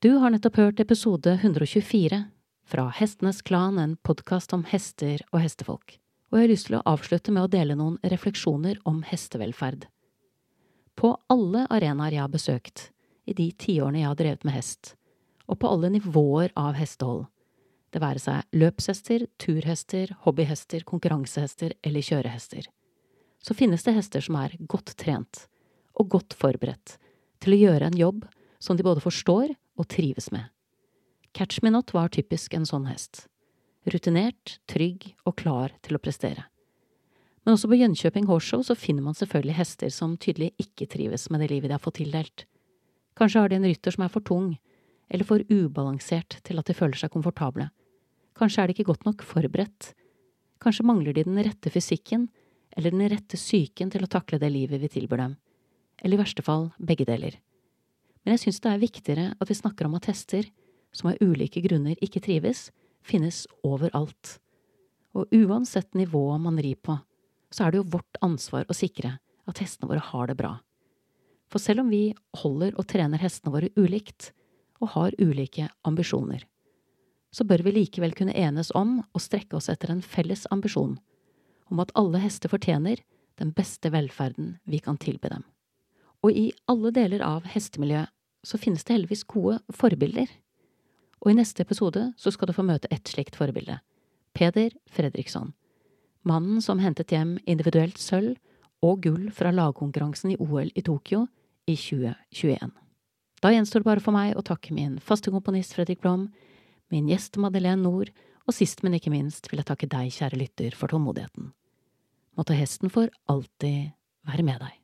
Du 0.00 0.10
har 0.22 0.30
nettopp 0.32 0.56
hørt 0.56 0.80
episode 0.80 1.34
124 1.34 2.24
fra 2.64 2.86
Hestenes 2.96 3.42
Klan, 3.42 3.78
en 3.78 3.96
podkast 3.96 4.54
om 4.56 4.64
hester 4.64 5.20
og 5.32 5.42
hestefolk. 5.44 5.98
Og 6.32 6.38
jeg 6.38 6.46
har 6.46 6.52
lyst 6.54 6.66
til 6.70 6.78
å 6.78 6.82
avslutte 6.88 7.34
med 7.36 7.44
å 7.44 7.52
dele 7.52 7.76
noen 7.76 7.98
refleksjoner 8.02 8.80
om 8.88 9.02
hestevelferd. 9.04 9.84
På 10.96 11.12
alle 11.28 11.66
arenaer 11.68 12.16
jeg 12.16 12.24
har 12.24 12.32
besøkt 12.32 12.86
i 13.28 13.36
de 13.36 13.50
tiårene 13.52 14.00
jeg 14.00 14.08
har 14.08 14.16
drevet 14.16 14.48
med 14.48 14.56
hest, 14.56 14.94
og 15.44 15.60
på 15.60 15.68
alle 15.68 15.92
nivåer 15.92 16.56
av 16.56 16.80
hestehold, 16.80 17.26
det 17.90 18.02
være 18.02 18.22
seg 18.22 18.56
løpshester, 18.56 19.26
turhester, 19.40 20.12
hobbyhester, 20.26 20.84
konkurransehester 20.86 21.74
eller 21.82 22.04
kjørehester, 22.06 22.68
så 23.40 23.56
finnes 23.56 23.82
det 23.86 23.96
hester 23.96 24.24
som 24.24 24.36
er 24.40 24.56
godt 24.70 24.94
trent 25.00 25.46
og 25.98 26.10
godt 26.12 26.36
forberedt 26.38 26.96
til 27.40 27.56
å 27.56 27.60
gjøre 27.64 27.90
en 27.90 27.98
jobb 27.98 28.24
som 28.60 28.76
de 28.76 28.84
både 28.86 29.02
forstår 29.02 29.54
og 29.80 29.88
trives 29.90 30.28
med. 30.34 30.46
Catch 31.32 31.62
Me 31.62 31.72
Not 31.72 31.94
var 31.94 32.12
typisk 32.12 32.54
en 32.54 32.68
sånn 32.68 32.88
hest. 32.90 33.26
Rutinert, 33.88 34.58
trygg 34.68 35.14
og 35.24 35.38
klar 35.40 35.72
til 35.84 35.96
å 35.96 36.02
prestere. 36.02 36.44
Men 37.44 37.54
også 37.54 37.70
på 37.70 37.78
Jönköping 37.80 38.26
Horse 38.28 38.50
Show 38.50 38.64
så 38.66 38.76
finner 38.76 39.06
man 39.06 39.16
selvfølgelig 39.16 39.56
hester 39.56 39.92
som 39.94 40.18
tydelig 40.20 40.52
ikke 40.60 40.88
trives 40.90 41.30
med 41.32 41.40
det 41.40 41.48
livet 41.54 41.70
de 41.70 41.78
har 41.78 41.82
fått 41.82 41.96
tildelt. 42.02 42.44
Kanskje 43.16 43.40
har 43.40 43.48
de 43.48 43.56
en 43.56 43.68
rytter 43.68 43.94
som 43.94 44.04
er 44.04 44.12
for 44.12 44.26
tung, 44.26 44.52
eller 45.10 45.26
for 45.26 45.42
ubalansert 45.48 46.36
til 46.46 46.60
at 46.60 46.68
de 46.68 46.76
føler 46.76 47.00
seg 47.00 47.12
komfortable. 47.14 47.70
Kanskje 48.40 48.62
er 48.62 48.70
de 48.70 48.76
ikke 48.76 48.88
godt 48.88 49.04
nok 49.04 49.22
forberedt. 49.26 49.92
Kanskje 50.64 50.86
mangler 50.88 51.12
de 51.12 51.26
den 51.26 51.36
rette 51.44 51.72
fysikken, 51.72 52.30
eller 52.72 52.94
den 52.94 53.04
rette 53.12 53.36
psyken 53.36 53.90
til 53.92 54.06
å 54.06 54.08
takle 54.08 54.38
det 54.40 54.48
livet 54.52 54.80
vi 54.80 54.88
tilbyr 54.88 55.20
dem. 55.20 55.34
Eller 56.00 56.16
i 56.16 56.22
verste 56.22 56.44
fall 56.44 56.70
begge 56.78 57.04
deler. 57.04 57.36
Men 58.24 58.36
jeg 58.36 58.46
syns 58.46 58.62
det 58.64 58.72
er 58.72 58.80
viktigere 58.80 59.26
at 59.36 59.50
vi 59.50 59.58
snakker 59.58 59.88
om 59.88 59.96
at 59.98 60.08
hester, 60.08 60.48
som 60.92 61.10
av 61.12 61.20
ulike 61.20 61.60
grunner 61.64 62.00
ikke 62.00 62.22
trives, 62.24 62.70
finnes 63.04 63.44
overalt. 63.66 64.38
Og 65.16 65.28
uansett 65.36 65.92
nivået 65.98 66.40
man 66.40 66.60
rir 66.60 66.80
på, 66.80 66.96
så 67.50 67.66
er 67.66 67.72
det 67.72 67.80
jo 67.80 67.90
vårt 67.92 68.20
ansvar 68.24 68.64
å 68.68 68.76
sikre 68.76 69.18
at 69.50 69.60
hestene 69.60 69.90
våre 69.90 70.04
har 70.12 70.30
det 70.30 70.38
bra. 70.38 70.54
For 71.50 71.60
selv 71.60 71.82
om 71.84 71.90
vi 71.92 72.12
holder 72.40 72.76
og 72.78 72.86
trener 72.88 73.20
hestene 73.20 73.52
våre 73.52 73.72
ulikt, 73.76 74.32
og 74.80 74.94
har 74.94 75.16
ulike 75.20 75.66
ambisjoner, 75.84 76.46
så 77.30 77.46
bør 77.46 77.62
vi 77.66 77.76
likevel 77.76 78.14
kunne 78.16 78.34
enes 78.36 78.72
om 78.76 78.98
å 79.14 79.22
strekke 79.22 79.56
oss 79.58 79.70
etter 79.72 79.92
en 79.92 80.02
felles 80.02 80.46
ambisjon 80.50 80.98
om 81.70 81.80
at 81.82 81.92
alle 81.98 82.20
hester 82.22 82.50
fortjener 82.50 83.00
den 83.40 83.52
beste 83.56 83.92
velferden 83.94 84.56
vi 84.68 84.80
kan 84.82 84.98
tilby 85.00 85.30
dem. 85.30 85.44
Og 86.26 86.36
i 86.36 86.50
alle 86.68 86.92
deler 86.92 87.22
av 87.24 87.46
hestemiljøet 87.48 88.10
så 88.44 88.58
finnes 88.60 88.84
det 88.84 88.96
heldigvis 88.96 89.24
gode 89.28 89.60
forbilder. 89.76 90.28
Og 91.20 91.32
i 91.32 91.36
neste 91.36 91.62
episode 91.64 92.10
så 92.20 92.32
skal 92.32 92.50
du 92.50 92.56
få 92.56 92.64
møte 92.66 92.88
et 92.92 93.08
slikt 93.08 93.36
forbilde. 93.36 93.78
Peder 94.36 94.74
Fredriksson. 94.90 95.52
Mannen 96.24 96.60
som 96.64 96.80
hentet 96.80 97.12
hjem 97.12 97.38
individuelt 97.48 98.00
sølv 98.00 98.36
og 98.84 99.02
gull 99.04 99.28
fra 99.36 99.52
lagkonkurransen 99.52 100.34
i 100.34 100.38
OL 100.40 100.70
i 100.74 100.84
Tokyo 100.84 101.26
i 101.68 101.76
2021. 101.76 102.72
Da 103.40 103.52
gjenstår 103.52 103.80
det 103.80 103.88
bare 103.88 104.04
for 104.04 104.16
meg 104.16 104.36
å 104.36 104.44
takke 104.44 104.74
min 104.76 104.98
faste 105.00 105.32
komponist 105.32 105.76
Fredrik 105.76 106.02
Blom, 106.04 106.28
min 106.90 107.08
gjest 107.10 107.38
Madeleine 107.40 107.82
Nord, 107.82 108.10
og 108.48 108.56
sist, 108.56 108.82
men 108.82 108.96
ikke 108.96 109.12
minst 109.12 109.46
vil 109.50 109.60
jeg 109.62 109.68
takke 109.70 109.88
deg, 109.90 110.10
kjære 110.14 110.40
lytter, 110.40 110.76
for 110.76 110.90
tålmodigheten. 110.90 111.52
Måtte 112.38 112.56
hesten 112.58 112.90
for 112.92 113.12
alltid 113.30 113.92
være 114.26 114.46
med 114.46 114.62
deg. 114.64 114.79